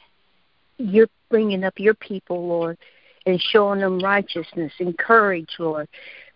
you're 0.78 1.10
bringing 1.30 1.64
up 1.64 1.74
your 1.78 1.94
people, 1.96 2.48
Lord, 2.48 2.78
and 3.26 3.42
showing 3.52 3.80
them 3.80 4.00
righteousness 4.00 4.72
and 4.80 4.98
courage, 4.98 5.50
Lord. 5.60 5.88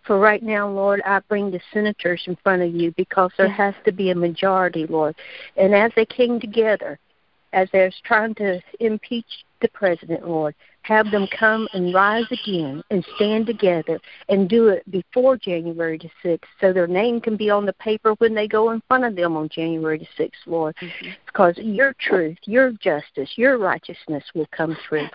For 0.05 0.19
right 0.19 0.41
now, 0.41 0.69
Lord, 0.69 1.01
I 1.05 1.19
bring 1.27 1.51
the 1.51 1.59
senators 1.73 2.23
in 2.27 2.37
front 2.43 2.61
of 2.61 2.73
you 2.73 2.93
because 2.95 3.31
there 3.37 3.49
has 3.49 3.75
to 3.85 3.91
be 3.91 4.11
a 4.11 4.15
majority, 4.15 4.85
Lord. 4.85 5.15
And 5.57 5.75
as 5.75 5.91
they 5.95 6.05
came 6.05 6.39
together, 6.39 6.97
as 7.53 7.67
they're 7.71 7.91
trying 8.05 8.33
to 8.35 8.61
impeach 8.79 9.25
the 9.61 9.67
president, 9.69 10.27
Lord, 10.27 10.55
have 10.87 11.11
them 11.11 11.27
come 11.37 11.67
and 11.73 11.93
rise 11.93 12.25
again 12.31 12.81
and 12.91 13.05
stand 13.15 13.45
together 13.45 13.99
and 14.29 14.49
do 14.49 14.69
it 14.69 14.89
before 14.89 15.37
January 15.37 15.97
the 15.97 16.09
6th 16.27 16.45
so 16.61 16.71
their 16.71 16.87
name 16.87 17.19
can 17.19 17.35
be 17.35 17.49
on 17.49 17.65
the 17.65 17.73
paper 17.73 18.13
when 18.19 18.33
they 18.33 18.47
go 18.47 18.71
in 18.71 18.81
front 18.87 19.03
of 19.03 19.15
them 19.15 19.35
on 19.35 19.49
January 19.49 19.97
the 19.97 20.23
6th, 20.23 20.31
Lord. 20.45 20.75
Mm-hmm. 20.81 21.09
Because 21.25 21.57
your 21.57 21.93
truth, 21.99 22.37
your 22.45 22.71
justice, 22.71 23.29
your 23.35 23.57
righteousness 23.57 24.23
will 24.33 24.47
come 24.51 24.77
through. 24.87 25.07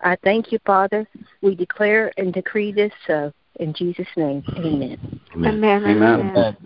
I 0.00 0.16
thank 0.24 0.50
you, 0.50 0.58
Father. 0.64 1.06
We 1.42 1.54
declare 1.54 2.12
and 2.16 2.32
decree 2.32 2.72
this 2.72 2.92
so. 3.06 3.32
In 3.60 3.74
Jesus' 3.74 4.06
name, 4.16 4.44
amen. 4.56 5.20
Amen. 5.34 5.58
Amen. 5.58 5.84
Amen. 5.84 6.56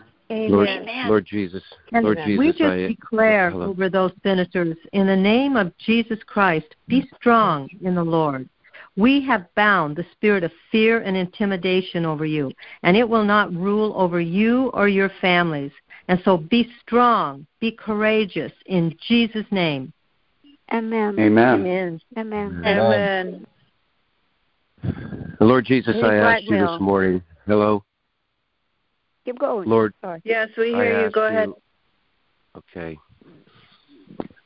Lord, 0.51 0.69
Amen. 0.69 1.09
Lord 1.09 1.27
Jesus, 1.27 1.63
And 1.93 2.05
Lord 2.05 2.19
Jesus, 2.25 2.39
we 2.39 2.49
just 2.53 2.63
I, 2.63 2.87
declare 2.87 3.51
hello. 3.51 3.67
over 3.67 3.91
those 3.91 4.13
senators, 4.23 4.77
in 4.93 5.07
the 5.07 5.17
name 5.17 5.57
of 5.57 5.77
Jesus 5.77 6.19
Christ, 6.27 6.75
be 6.89 7.09
strong 7.17 7.69
in 7.83 7.95
the 7.95 8.03
Lord. 8.03 8.49
We 8.97 9.25
have 9.27 9.47
bound 9.55 9.97
the 9.97 10.05
spirit 10.13 10.45
of 10.45 10.53
fear 10.71 11.01
and 11.01 11.17
intimidation 11.17 12.05
over 12.05 12.27
you, 12.27 12.53
and 12.83 12.97
it 12.97 13.09
will 13.09 13.25
not 13.25 13.53
rule 13.53 13.95
over 13.97 14.21
you 14.21 14.71
or 14.75 14.89
your 14.89 15.11
families. 15.21 15.73
And 16.09 16.21
so 16.25 16.37
be 16.37 16.71
strong, 16.83 17.47
be 17.61 17.73
courageous 17.73 18.53
in 18.67 18.95
Jesus' 19.09 19.47
name. 19.51 19.93
Amen. 20.73 21.17
Amen. 21.19 21.55
Amen. 21.55 22.01
Amen. 22.19 22.63
Amen. 22.65 23.47
Lord 25.41 25.65
Jesus, 25.65 25.95
Hey, 25.95 26.03
I 26.03 26.17
asked 26.17 26.45
you 26.45 26.59
this 26.59 26.81
morning. 26.81 27.23
Hello, 27.47 27.83
Keep 29.25 29.39
going. 29.39 29.69
Lord. 29.69 29.95
Yes, 30.25 30.49
we 30.57 30.75
I 30.75 30.85
hear 30.85 31.01
you. 31.03 31.11
Go 31.11 31.27
ahead. 31.27 31.51
Okay. 32.57 32.99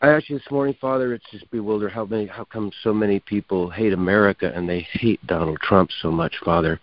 I 0.03 0.09
asked 0.09 0.29
you 0.29 0.39
this 0.39 0.51
morning, 0.51 0.77
Father. 0.81 1.15
It's 1.15 1.25
just 1.31 1.51
bewildered 1.51 1.93
how 1.93 2.05
many, 2.05 2.27
how 2.27 2.45
come 2.45 2.71
so 2.83 2.93
many 2.93 3.19
people 3.19 3.71
hate 3.71 3.95
America 3.95 4.53
and 4.55 4.69
they 4.69 4.87
hate 4.93 5.27
Donald 5.27 5.59
Trump 5.61 5.91
so 6.03 6.11
much, 6.11 6.35
Father. 6.45 6.79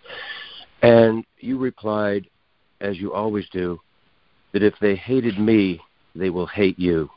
And 0.82 1.24
you 1.38 1.58
replied, 1.58 2.26
as 2.80 2.98
you 2.98 3.12
always 3.12 3.48
do, 3.52 3.80
that 4.52 4.62
if 4.62 4.74
they 4.80 4.96
hated 4.96 5.38
me, 5.38 5.80
they 6.14 6.30
will 6.30 6.46
hate 6.46 6.78
you. 6.78 7.08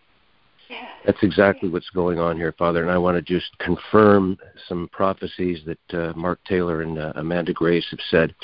That's 1.05 1.21
exactly 1.23 1.69
what's 1.69 1.89
going 1.91 2.19
on 2.19 2.37
here, 2.37 2.53
Father. 2.57 2.81
And 2.81 2.91
I 2.91 2.97
want 2.97 3.15
to 3.15 3.21
just 3.21 3.57
confirm 3.59 4.37
some 4.67 4.89
prophecies 4.91 5.59
that 5.65 5.99
uh, 5.99 6.13
Mark 6.15 6.39
Taylor 6.45 6.81
and 6.81 6.99
uh, 6.99 7.13
Amanda 7.15 7.53
Grace 7.53 7.85
have 7.91 7.99
said. 8.11 8.35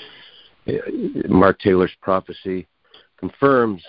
Uh, 0.68 1.28
Mark 1.28 1.60
Taylor's 1.60 1.92
prophecy 2.02 2.66
confirms 3.18 3.84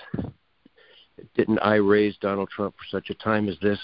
didn't 1.35 1.59
I 1.61 1.77
raise 1.77 2.17
Donald 2.21 2.49
Trump 2.51 2.75
for 2.77 2.85
such 2.91 3.11
a 3.11 3.15
time 3.15 3.49
as 3.49 3.57
this? 3.61 3.79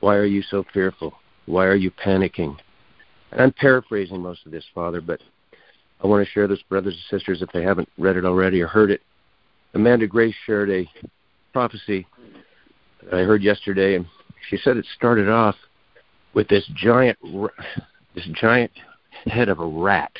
Why 0.00 0.16
are 0.16 0.26
you 0.26 0.42
so 0.42 0.64
fearful? 0.72 1.14
Why 1.46 1.66
are 1.66 1.76
you 1.76 1.90
panicking? 1.90 2.56
And 3.32 3.40
I'm 3.40 3.52
paraphrasing 3.52 4.20
most 4.20 4.46
of 4.46 4.52
this, 4.52 4.64
Father, 4.74 5.00
but 5.00 5.20
I 6.02 6.06
want 6.06 6.24
to 6.24 6.30
share 6.30 6.46
this, 6.46 6.62
brothers 6.68 6.94
and 6.94 7.18
sisters, 7.18 7.42
if 7.42 7.50
they 7.52 7.62
haven't 7.62 7.88
read 7.98 8.16
it 8.16 8.24
already 8.24 8.60
or 8.60 8.66
heard 8.66 8.90
it. 8.90 9.00
Amanda 9.74 10.06
Grace 10.06 10.34
shared 10.46 10.70
a 10.70 10.88
prophecy 11.52 12.06
that 13.02 13.14
I 13.14 13.24
heard 13.24 13.42
yesterday, 13.42 13.96
and 13.96 14.06
she 14.48 14.56
said 14.58 14.76
it 14.76 14.86
started 14.94 15.28
off 15.28 15.56
with 16.34 16.48
this 16.48 16.64
giant, 16.74 17.18
this 18.14 18.26
giant 18.34 18.70
head 19.26 19.48
of 19.48 19.60
a 19.60 19.66
rat 19.66 20.12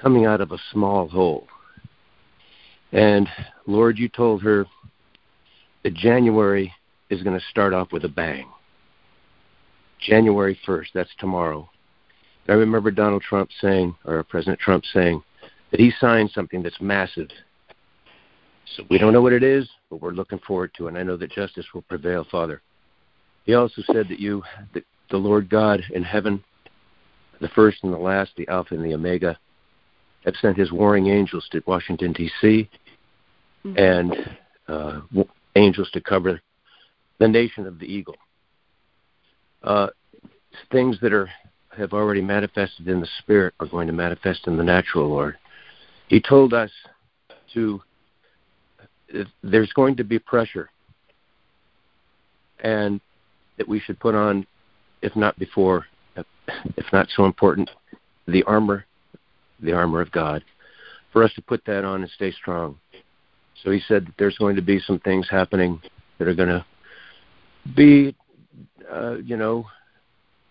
coming 0.00 0.26
out 0.26 0.40
of 0.40 0.52
a 0.52 0.58
small 0.72 1.08
hole. 1.08 1.46
And 2.92 3.28
Lord, 3.66 3.98
you 3.98 4.08
told 4.08 4.42
her 4.42 4.66
that 5.82 5.94
January 5.94 6.72
is 7.10 7.22
going 7.22 7.38
to 7.38 7.46
start 7.50 7.72
off 7.72 7.92
with 7.92 8.04
a 8.04 8.08
bang. 8.08 8.46
January 10.00 10.58
1st, 10.66 10.88
that's 10.94 11.10
tomorrow. 11.18 11.68
I 12.48 12.52
remember 12.52 12.90
Donald 12.90 13.22
Trump 13.22 13.50
saying, 13.60 13.94
or 14.04 14.22
President 14.22 14.60
Trump 14.60 14.84
saying, 14.92 15.22
that 15.70 15.80
he 15.80 15.92
signed 16.00 16.30
something 16.32 16.62
that's 16.62 16.80
massive. 16.80 17.28
So 18.76 18.84
we 18.88 18.98
don't 18.98 19.12
know 19.12 19.22
what 19.22 19.32
it 19.32 19.42
is, 19.42 19.68
but 19.90 20.00
we're 20.00 20.12
looking 20.12 20.38
forward 20.46 20.72
to 20.76 20.86
it. 20.86 20.90
And 20.90 20.98
I 20.98 21.02
know 21.02 21.16
that 21.16 21.32
justice 21.32 21.66
will 21.74 21.82
prevail, 21.82 22.26
Father. 22.30 22.62
He 23.44 23.54
also 23.54 23.82
said 23.92 24.08
that 24.08 24.20
you, 24.20 24.42
that 24.74 24.84
the 25.10 25.16
Lord 25.16 25.48
God 25.48 25.82
in 25.92 26.02
heaven, 26.02 26.42
the 27.40 27.48
first 27.48 27.78
and 27.82 27.92
the 27.92 27.98
last, 27.98 28.32
the 28.36 28.48
Alpha 28.48 28.74
and 28.74 28.84
the 28.84 28.94
Omega, 28.94 29.38
have 30.26 30.34
sent 30.42 30.58
his 30.58 30.72
warring 30.72 31.06
angels 31.06 31.48
to 31.52 31.62
Washington, 31.66 32.12
D.C., 32.12 32.68
and 33.76 34.14
uh, 34.68 35.00
w- 35.10 35.28
angels 35.56 35.90
to 35.92 36.00
cover 36.00 36.40
the 37.18 37.26
nation 37.26 37.66
of 37.66 37.78
the 37.78 37.86
eagle. 37.86 38.16
Uh, 39.62 39.88
things 40.70 40.98
that 41.00 41.12
are 41.12 41.30
have 41.76 41.92
already 41.92 42.22
manifested 42.22 42.88
in 42.88 43.00
the 43.00 43.08
spirit 43.18 43.52
are 43.60 43.66
going 43.66 43.86
to 43.86 43.92
manifest 43.92 44.46
in 44.46 44.56
the 44.56 44.62
natural, 44.62 45.08
Lord. 45.08 45.36
He 46.08 46.20
told 46.20 46.54
us 46.54 46.70
to 47.52 47.82
there's 49.42 49.72
going 49.72 49.96
to 49.96 50.04
be 50.04 50.18
pressure, 50.18 50.70
and 52.60 53.00
that 53.58 53.68
we 53.68 53.78
should 53.80 54.00
put 54.00 54.14
on, 54.14 54.46
if 55.02 55.14
not 55.14 55.38
before, 55.38 55.86
if 56.76 56.86
not 56.92 57.08
so 57.14 57.24
important, 57.24 57.70
the 58.26 58.42
armor, 58.44 58.85
the 59.60 59.72
armor 59.72 60.00
of 60.00 60.10
God, 60.12 60.44
for 61.12 61.22
us 61.22 61.32
to 61.34 61.42
put 61.42 61.64
that 61.66 61.84
on 61.84 62.02
and 62.02 62.10
stay 62.10 62.32
strong. 62.32 62.78
So 63.62 63.70
he 63.70 63.80
said 63.88 64.06
that 64.06 64.14
there's 64.18 64.38
going 64.38 64.56
to 64.56 64.62
be 64.62 64.80
some 64.80 64.98
things 65.00 65.26
happening 65.30 65.80
that 66.18 66.28
are 66.28 66.34
going 66.34 66.48
to 66.48 66.64
be, 67.74 68.14
uh, 68.92 69.16
you 69.16 69.36
know, 69.36 69.66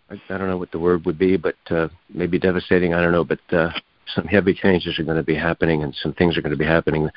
I, 0.10 0.15
I 0.30 0.38
don't 0.38 0.50
know 0.50 0.58
what 0.58 0.72
the 0.72 0.80
word 0.80 1.06
would 1.06 1.18
be, 1.18 1.38
but 1.38 1.56
uh, 1.70 1.88
maybe 2.13 2.39
devastating. 2.39 2.94
I 2.94 3.02
don't 3.02 3.12
know, 3.12 3.24
but 3.24 3.39
uh, 3.52 3.72
some 4.13 4.26
heavy 4.26 4.54
changes 4.54 5.00
are 5.00 5.04
going 5.04 5.18
to 5.18 5.24
be 5.24 5.36
happening, 5.36 5.84
and 5.84 5.96
some 6.02 6.13
things 6.13 6.38
are 6.38 6.41
going 6.41 6.52
to 6.52 6.58
be 6.58 6.65
happening 6.65 7.10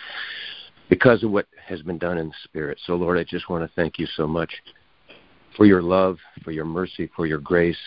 because 0.88 1.22
of 1.22 1.30
what 1.30 1.46
has 1.66 1.82
been 1.82 1.98
done 1.98 2.18
in 2.18 2.28
the 2.28 2.34
spirit. 2.44 2.78
So, 2.86 2.94
Lord, 2.94 3.18
I 3.18 3.24
just 3.24 3.48
want 3.48 3.68
to 3.68 3.74
thank 3.74 3.98
you 3.98 4.06
so 4.16 4.26
much 4.26 4.52
for 5.56 5.66
your 5.66 5.82
love, 5.82 6.18
for 6.44 6.52
your 6.52 6.64
mercy, 6.64 7.10
for 7.14 7.26
your 7.26 7.38
grace, 7.38 7.78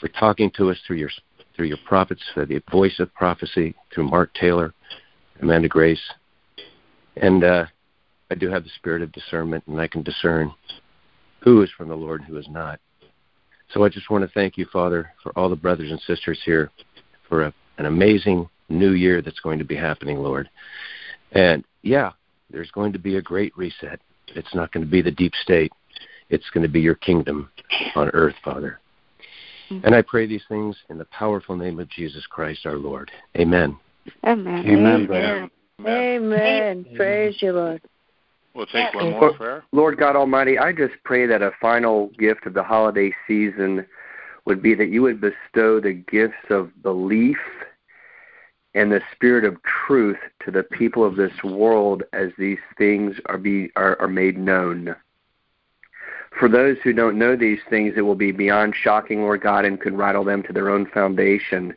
for 0.00 0.08
talking 0.08 0.50
to 0.56 0.70
us 0.70 0.78
through 0.86 0.96
your 0.96 1.10
through 1.54 1.66
your 1.66 1.78
prophets, 1.86 2.22
for 2.34 2.46
the 2.46 2.62
voice 2.70 2.98
of 2.98 3.12
prophecy 3.14 3.74
through 3.92 4.08
Mark 4.08 4.32
Taylor, 4.34 4.72
Amanda 5.40 5.68
Grace, 5.68 6.00
and 7.16 7.44
uh, 7.44 7.66
I 8.30 8.34
do 8.34 8.48
have 8.48 8.64
the 8.64 8.70
spirit 8.76 9.02
of 9.02 9.12
discernment, 9.12 9.64
and 9.66 9.80
I 9.80 9.86
can 9.86 10.02
discern 10.02 10.52
who 11.40 11.62
is 11.62 11.70
from 11.76 11.88
the 11.88 11.94
Lord 11.94 12.20
and 12.20 12.28
who 12.28 12.38
is 12.38 12.48
not. 12.48 12.80
So 13.72 13.84
I 13.84 13.88
just 13.88 14.10
want 14.10 14.24
to 14.24 14.30
thank 14.32 14.56
you, 14.56 14.66
Father, 14.72 15.10
for 15.22 15.36
all 15.36 15.48
the 15.48 15.56
brothers 15.56 15.90
and 15.90 16.00
sisters 16.00 16.40
here, 16.44 16.70
for 17.28 17.44
a, 17.44 17.54
an 17.78 17.86
amazing 17.86 18.48
new 18.68 18.92
year 18.92 19.22
that's 19.22 19.40
going 19.40 19.58
to 19.58 19.64
be 19.64 19.76
happening, 19.76 20.18
Lord. 20.18 20.48
And 21.32 21.64
yeah, 21.82 22.12
there's 22.50 22.70
going 22.70 22.92
to 22.92 22.98
be 22.98 23.16
a 23.16 23.22
great 23.22 23.56
reset. 23.56 24.00
It's 24.28 24.54
not 24.54 24.72
going 24.72 24.84
to 24.84 24.90
be 24.90 25.02
the 25.02 25.10
deep 25.10 25.32
state. 25.42 25.72
It's 26.30 26.48
going 26.50 26.62
to 26.62 26.72
be 26.72 26.80
your 26.80 26.94
kingdom 26.94 27.50
on 27.94 28.08
earth, 28.10 28.34
Father. 28.44 28.80
Mm-hmm. 29.72 29.86
And 29.86 29.94
I 29.94 30.02
pray 30.02 30.26
these 30.26 30.42
things 30.48 30.76
in 30.90 30.98
the 30.98 31.06
powerful 31.06 31.56
name 31.56 31.80
of 31.80 31.88
Jesus 31.88 32.26
Christ 32.26 32.66
our 32.66 32.76
Lord. 32.76 33.10
Amen. 33.36 33.78
Amen. 34.26 34.66
Amen, 34.66 35.06
brother. 35.06 35.50
Amen. 35.80 36.86
Praise 36.96 37.36
you, 37.40 37.52
Lord. 37.52 37.80
We'll 38.54 38.66
take 38.66 38.92
one 38.94 39.12
more 39.12 39.32
prayer. 39.34 39.64
Lord 39.72 39.98
God 39.98 40.14
Almighty, 40.14 40.58
I 40.58 40.72
just 40.72 40.94
pray 41.04 41.26
that 41.26 41.40
a 41.40 41.52
final 41.60 42.10
gift 42.18 42.44
of 42.46 42.52
the 42.52 42.62
holiday 42.62 43.12
season 43.26 43.86
would 44.44 44.62
be 44.62 44.74
that 44.74 44.90
you 44.90 45.02
would 45.02 45.20
bestow 45.20 45.80
the 45.80 45.92
gifts 45.92 46.50
of 46.50 46.70
belief 46.82 47.38
and 48.74 48.92
the 48.92 49.00
spirit 49.14 49.44
of 49.44 49.56
truth 49.86 50.18
to 50.44 50.50
the 50.50 50.62
people 50.62 51.04
of 51.04 51.16
this 51.16 51.32
world 51.42 52.02
as 52.12 52.30
these 52.38 52.58
things 52.76 53.16
are 53.26 53.38
be 53.38 53.70
are, 53.76 54.00
are 54.00 54.08
made 54.08 54.36
known. 54.36 54.94
For 56.38 56.48
those 56.48 56.76
who 56.82 56.92
don't 56.92 57.18
know 57.18 57.36
these 57.36 57.60
things, 57.68 57.94
it 57.96 58.02
will 58.02 58.14
be 58.14 58.32
beyond 58.32 58.74
shocking, 58.74 59.22
Lord 59.22 59.42
God, 59.42 59.64
and 59.64 59.80
could 59.80 59.96
rattle 59.96 60.24
them 60.24 60.42
to 60.44 60.52
their 60.52 60.70
own 60.70 60.86
foundation. 60.86 61.74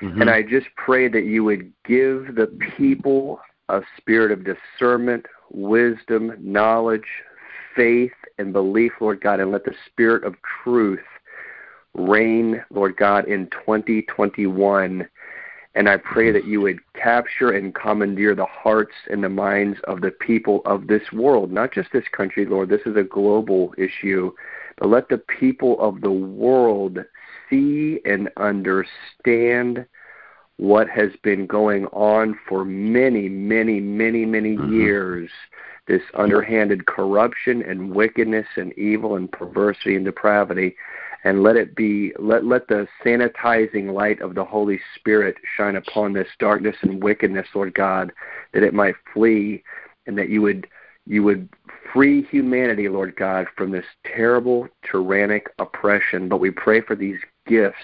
Mm-hmm. 0.00 0.20
And 0.20 0.30
I 0.30 0.42
just 0.42 0.66
pray 0.76 1.08
that 1.08 1.24
you 1.24 1.42
would 1.44 1.72
give 1.84 2.34
the 2.34 2.46
people 2.76 3.40
a 3.68 3.80
spirit 3.96 4.30
of 4.30 4.44
discernment, 4.44 5.26
wisdom, 5.50 6.32
knowledge, 6.38 7.06
faith, 7.74 8.12
and 8.38 8.52
belief, 8.52 8.92
Lord 9.00 9.20
God, 9.20 9.40
and 9.40 9.50
let 9.50 9.64
the 9.64 9.74
spirit 9.86 10.24
of 10.24 10.34
truth 10.62 11.00
reign, 11.94 12.62
Lord 12.70 12.96
God, 12.96 13.26
in 13.26 13.48
2021. 13.48 15.08
And 15.76 15.90
I 15.90 15.98
pray 15.98 16.32
that 16.32 16.46
you 16.46 16.62
would 16.62 16.80
capture 16.94 17.50
and 17.50 17.74
commandeer 17.74 18.34
the 18.34 18.46
hearts 18.46 18.94
and 19.10 19.22
the 19.22 19.28
minds 19.28 19.78
of 19.84 20.00
the 20.00 20.10
people 20.10 20.62
of 20.64 20.86
this 20.86 21.12
world, 21.12 21.52
not 21.52 21.70
just 21.70 21.92
this 21.92 22.08
country, 22.10 22.46
Lord. 22.46 22.70
This 22.70 22.80
is 22.86 22.96
a 22.96 23.02
global 23.02 23.74
issue. 23.76 24.32
But 24.78 24.88
let 24.88 25.10
the 25.10 25.18
people 25.18 25.78
of 25.78 26.00
the 26.00 26.10
world 26.10 27.00
see 27.50 28.00
and 28.06 28.30
understand 28.38 29.84
what 30.56 30.88
has 30.88 31.10
been 31.22 31.46
going 31.46 31.84
on 31.88 32.38
for 32.48 32.64
many, 32.64 33.28
many, 33.28 33.78
many, 33.78 34.24
many 34.24 34.56
mm-hmm. 34.56 34.80
years 34.80 35.30
this 35.86 36.02
underhanded 36.14 36.86
corruption 36.86 37.62
and 37.62 37.94
wickedness 37.94 38.46
and 38.56 38.72
evil 38.78 39.14
and 39.16 39.30
perversity 39.30 39.94
and 39.94 40.04
depravity 40.04 40.74
and 41.26 41.42
let 41.42 41.56
it 41.56 41.74
be 41.74 42.12
let 42.20 42.44
let 42.44 42.68
the 42.68 42.86
sanitizing 43.04 43.92
light 43.92 44.20
of 44.20 44.36
the 44.36 44.44
holy 44.44 44.78
spirit 44.94 45.34
shine 45.56 45.74
upon 45.74 46.12
this 46.12 46.28
darkness 46.38 46.76
and 46.82 47.02
wickedness 47.02 47.48
lord 47.52 47.74
god 47.74 48.12
that 48.54 48.62
it 48.62 48.72
might 48.72 48.94
flee 49.12 49.62
and 50.06 50.16
that 50.16 50.28
you 50.28 50.40
would 50.40 50.68
you 51.04 51.24
would 51.24 51.48
free 51.92 52.22
humanity 52.30 52.88
lord 52.88 53.16
god 53.16 53.46
from 53.56 53.72
this 53.72 53.84
terrible 54.04 54.68
tyrannic 54.90 55.48
oppression. 55.58 56.28
But 56.28 56.40
we 56.40 56.50
pray 56.50 56.80
for 56.80 56.94
these 56.94 57.18
gifts 57.46 57.76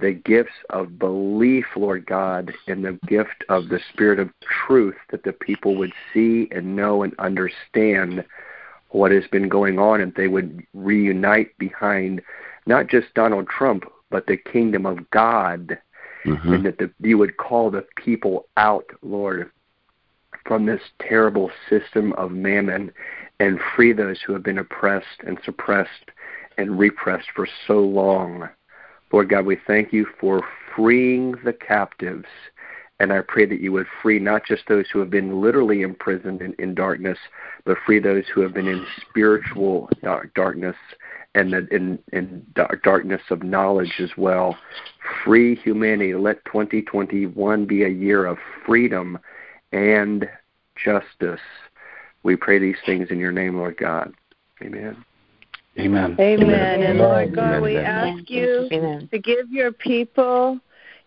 the 0.00 0.12
gifts 0.12 0.52
of 0.70 0.96
belief, 0.96 1.64
Lord 1.74 2.06
God, 2.06 2.52
and 2.68 2.84
the 2.84 3.00
gift 3.08 3.44
of 3.48 3.68
the 3.68 3.80
Spirit 3.92 4.20
of 4.20 4.30
truth 4.40 4.94
that 5.10 5.24
the 5.24 5.32
people 5.32 5.74
would 5.74 5.92
see 6.14 6.48
and 6.52 6.76
know 6.76 7.02
and 7.02 7.18
understand 7.18 8.24
what 8.90 9.10
has 9.10 9.24
been 9.32 9.48
going 9.48 9.80
on 9.80 10.00
and 10.00 10.14
they 10.14 10.28
would 10.28 10.64
reunite 10.72 11.56
behind 11.58 12.22
not 12.68 12.86
just 12.86 13.14
Donald 13.14 13.48
Trump, 13.48 13.84
but 14.10 14.26
the 14.26 14.36
kingdom 14.36 14.86
of 14.86 15.10
God. 15.10 15.78
Mm-hmm. 16.24 16.52
And 16.52 16.66
that 16.66 16.78
the, 16.78 16.90
you 17.00 17.16
would 17.16 17.36
call 17.36 17.70
the 17.70 17.86
people 17.96 18.46
out, 18.56 18.84
Lord, 19.02 19.50
from 20.46 20.66
this 20.66 20.80
terrible 21.00 21.50
system 21.70 22.12
of 22.14 22.32
mammon 22.32 22.92
and 23.38 23.60
free 23.74 23.92
those 23.92 24.20
who 24.20 24.32
have 24.32 24.42
been 24.42 24.58
oppressed 24.58 25.22
and 25.26 25.38
suppressed 25.44 26.10
and 26.58 26.78
repressed 26.78 27.28
for 27.34 27.48
so 27.66 27.78
long. 27.78 28.48
Lord 29.12 29.28
God, 29.28 29.46
we 29.46 29.58
thank 29.66 29.92
you 29.92 30.06
for 30.20 30.42
freeing 30.74 31.36
the 31.44 31.52
captives. 31.52 32.26
And 33.00 33.12
I 33.12 33.20
pray 33.20 33.46
that 33.46 33.60
you 33.60 33.70
would 33.72 33.86
free 34.02 34.18
not 34.18 34.44
just 34.44 34.64
those 34.68 34.86
who 34.92 34.98
have 34.98 35.08
been 35.08 35.40
literally 35.40 35.82
imprisoned 35.82 36.42
in, 36.42 36.52
in 36.58 36.74
darkness, 36.74 37.18
but 37.64 37.78
free 37.86 38.00
those 38.00 38.24
who 38.34 38.40
have 38.40 38.52
been 38.52 38.66
in 38.66 38.84
spiritual 39.08 39.88
dark, 40.02 40.34
darkness 40.34 40.76
and 41.34 41.52
the, 41.52 41.68
in, 41.74 41.98
in 42.12 42.44
dark, 42.54 42.82
darkness 42.82 43.22
of 43.30 43.42
knowledge 43.42 43.94
as 44.00 44.10
well. 44.16 44.56
Free 45.24 45.54
humanity. 45.56 46.14
Let 46.14 46.44
2021 46.46 47.66
be 47.66 47.84
a 47.84 47.88
year 47.88 48.26
of 48.26 48.38
freedom 48.66 49.18
and 49.72 50.28
justice. 50.82 51.40
We 52.22 52.36
pray 52.36 52.58
these 52.58 52.76
things 52.84 53.08
in 53.10 53.18
your 53.18 53.32
name, 53.32 53.56
Lord 53.56 53.76
God. 53.76 54.12
Amen. 54.62 55.04
Amen. 55.78 56.16
Amen. 56.18 56.82
And 56.82 56.98
Lord 56.98 57.34
God, 57.34 57.58
Amen. 57.58 57.62
we 57.62 57.76
ask 57.76 58.28
you 58.28 58.68
Amen. 58.72 59.08
to 59.12 59.18
give 59.18 59.50
your 59.50 59.70
people, 59.70 60.58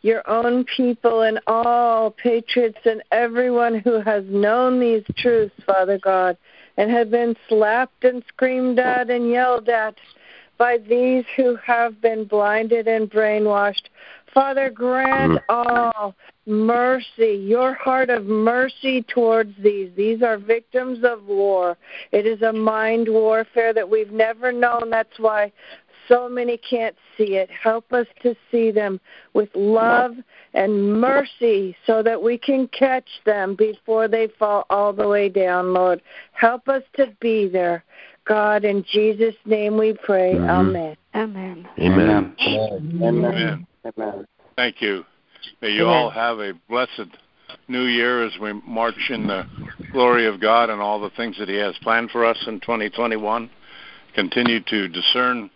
your 0.01 0.27
own 0.29 0.63
people, 0.63 1.23
and 1.23 1.41
all 1.47 2.11
patriots 2.11 2.79
and 2.85 3.03
everyone 3.11 3.79
who 3.79 3.99
has 3.99 4.23
known 4.27 4.79
these 4.79 5.03
truths, 5.17 5.55
Father 5.65 5.99
God, 5.99 6.37
and 6.77 6.89
have 6.91 7.09
been 7.11 7.35
slapped 7.47 8.03
and 8.03 8.23
screamed 8.27 8.79
at 8.79 9.09
and 9.09 9.29
yelled 9.29 9.69
at 9.69 9.95
by 10.57 10.77
these 10.77 11.25
who 11.35 11.55
have 11.55 11.99
been 12.01 12.23
blinded 12.23 12.87
and 12.87 13.09
brainwashed. 13.09 13.89
Father, 14.33 14.69
grant 14.69 15.33
mm. 15.33 15.41
all 15.49 16.15
mercy, 16.45 17.43
your 17.43 17.73
heart 17.73 18.09
of 18.09 18.25
mercy 18.25 19.03
towards 19.03 19.53
these. 19.61 19.91
These 19.95 20.21
are 20.21 20.37
victims 20.37 20.99
of 21.03 21.25
war. 21.25 21.77
It 22.11 22.25
is 22.25 22.41
a 22.41 22.53
mind 22.53 23.07
warfare 23.09 23.73
that 23.73 23.89
we've 23.89 24.11
never 24.11 24.51
known. 24.51 24.89
That's 24.89 25.19
why 25.19 25.51
so 26.11 26.27
many 26.27 26.57
can't 26.57 26.95
see 27.17 27.35
it. 27.35 27.49
Help 27.49 27.93
us 27.93 28.07
to 28.21 28.35
see 28.51 28.69
them 28.69 28.99
with 29.33 29.49
love 29.55 30.15
and 30.53 30.99
mercy 30.99 31.75
so 31.87 32.03
that 32.03 32.21
we 32.21 32.37
can 32.37 32.67
catch 32.67 33.07
them 33.25 33.55
before 33.55 34.07
they 34.07 34.27
fall 34.37 34.65
all 34.69 34.91
the 34.91 35.07
way 35.07 35.29
down, 35.29 35.73
Lord. 35.73 36.01
Help 36.33 36.67
us 36.67 36.83
to 36.97 37.07
be 37.21 37.47
there. 37.47 37.83
God, 38.25 38.65
in 38.65 38.83
Jesus' 38.91 39.35
name 39.45 39.77
we 39.77 39.93
pray. 40.03 40.35
Mm-hmm. 40.35 40.49
Amen. 40.49 40.97
Amen. 41.15 41.67
Amen. 41.79 42.35
Amen. 42.39 43.01
Amen. 43.01 43.67
Amen. 43.97 44.25
Thank 44.57 44.81
you. 44.81 45.05
May 45.61 45.69
you 45.69 45.83
Amen. 45.83 45.93
all 45.93 46.09
have 46.09 46.39
a 46.39 46.53
blessed 46.69 47.09
new 47.67 47.85
year 47.85 48.25
as 48.25 48.33
we 48.39 48.53
march 48.67 49.09
in 49.09 49.27
the 49.27 49.45
glory 49.91 50.27
of 50.27 50.41
God 50.41 50.69
and 50.69 50.81
all 50.81 50.99
the 50.99 51.09
things 51.11 51.37
that 51.39 51.47
He 51.47 51.55
has 51.55 51.75
planned 51.81 52.11
for 52.11 52.25
us 52.25 52.37
in 52.47 52.59
2021. 52.59 53.49
Continue 54.13 54.59
to 54.67 54.89
discern 54.89 55.49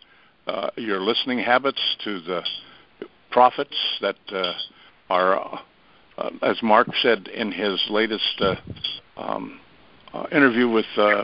uh, 0.48 0.70
your 0.78 1.02
listening 1.02 1.40
habits 1.40 1.82
to 2.04 2.20
the 2.22 2.42
prophets 3.32 3.76
that 4.02 4.18
uh, 4.32 4.54
are, 5.10 5.62
uh, 6.18 6.30
as 6.42 6.62
Mark 6.62 6.88
said 7.02 7.28
in 7.28 7.52
his 7.52 7.82
latest 7.90 8.42
uh, 8.42 8.56
um, 9.18 9.60
uh, 10.14 10.26
interview 10.32 10.70
with 10.70 10.86
uh, 10.98 11.24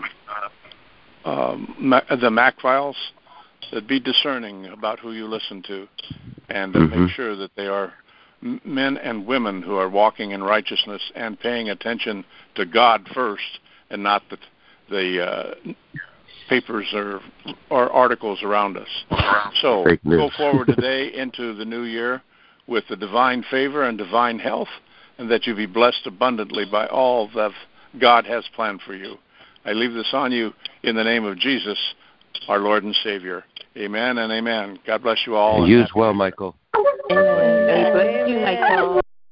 um, 1.26 1.94
the 2.22 2.32
Mac 2.32 2.60
files, 2.60 2.98
that 3.72 3.88
be 3.88 4.00
discerning 4.00 4.66
about 4.68 5.00
who 5.00 5.14
you 5.14 5.28
listen 5.28 5.64
to 5.64 5.88
and 6.50 6.74
mm-hmm. 6.74 7.04
make 7.04 7.12
sure 7.12 7.36
that 7.36 7.52
they 7.56 7.68
are 7.68 7.94
men 8.66 8.98
and 8.98 9.26
women 9.26 9.62
who 9.62 9.76
are 9.76 9.90
walking 9.90 10.32
in 10.32 10.44
righteousness 10.44 11.02
and 11.16 11.40
paying 11.40 11.70
attention 11.70 12.26
to 12.56 12.66
God 12.66 13.08
first 13.14 13.60
and 13.90 14.04
not 14.04 14.24
the, 14.30 14.38
the 14.90 15.24
uh, 15.24 15.54
papers 16.52 16.88
or, 16.94 17.22
or 17.70 17.90
articles 17.92 18.44
around 18.44 18.78
us. 18.78 18.88
So 19.62 19.86
go 20.04 20.30
forward 20.36 20.68
today 20.68 21.14
into 21.14 21.56
the 21.56 21.64
new 21.64 21.84
year 21.84 22.22
with 22.68 22.84
the 22.90 22.98
divine 22.98 23.46
favor 23.50 23.84
and 23.88 23.98
divine 23.98 24.38
health, 24.38 24.68
and 25.18 25.32
that 25.32 25.48
you 25.48 25.56
be 25.56 25.66
blessed 25.66 26.06
abundantly 26.06 26.66
by 26.70 26.88
all 26.88 27.30
that 27.36 27.52
God 28.00 28.26
has 28.26 28.44
planned 28.54 28.82
for 28.86 28.94
you. 28.94 29.16
I 29.66 29.72
leave 29.72 29.94
this 29.94 30.10
on 30.12 30.34
you 30.34 30.52
in 30.84 30.96
the 30.96 31.04
name 31.04 31.24
of 31.24 31.38
Jesus, 31.38 31.78
our 32.50 32.60
Lord 32.60 32.84
and 32.84 32.96
Savior. 33.02 33.46
Amen 33.78 34.18
and 34.18 34.32
amen. 34.34 34.80
God 34.86 35.04
bless 35.04 35.20
you 35.26 35.36
all. 35.36 35.64
And 35.64 35.72
you 35.72 35.82
as 35.82 35.90
well, 35.96 36.14
Michael. 36.14 36.56
Amen. 36.76 37.84
God 37.84 37.94
bless 37.94 38.30
you, 38.30 38.40
Michael. 38.40 39.01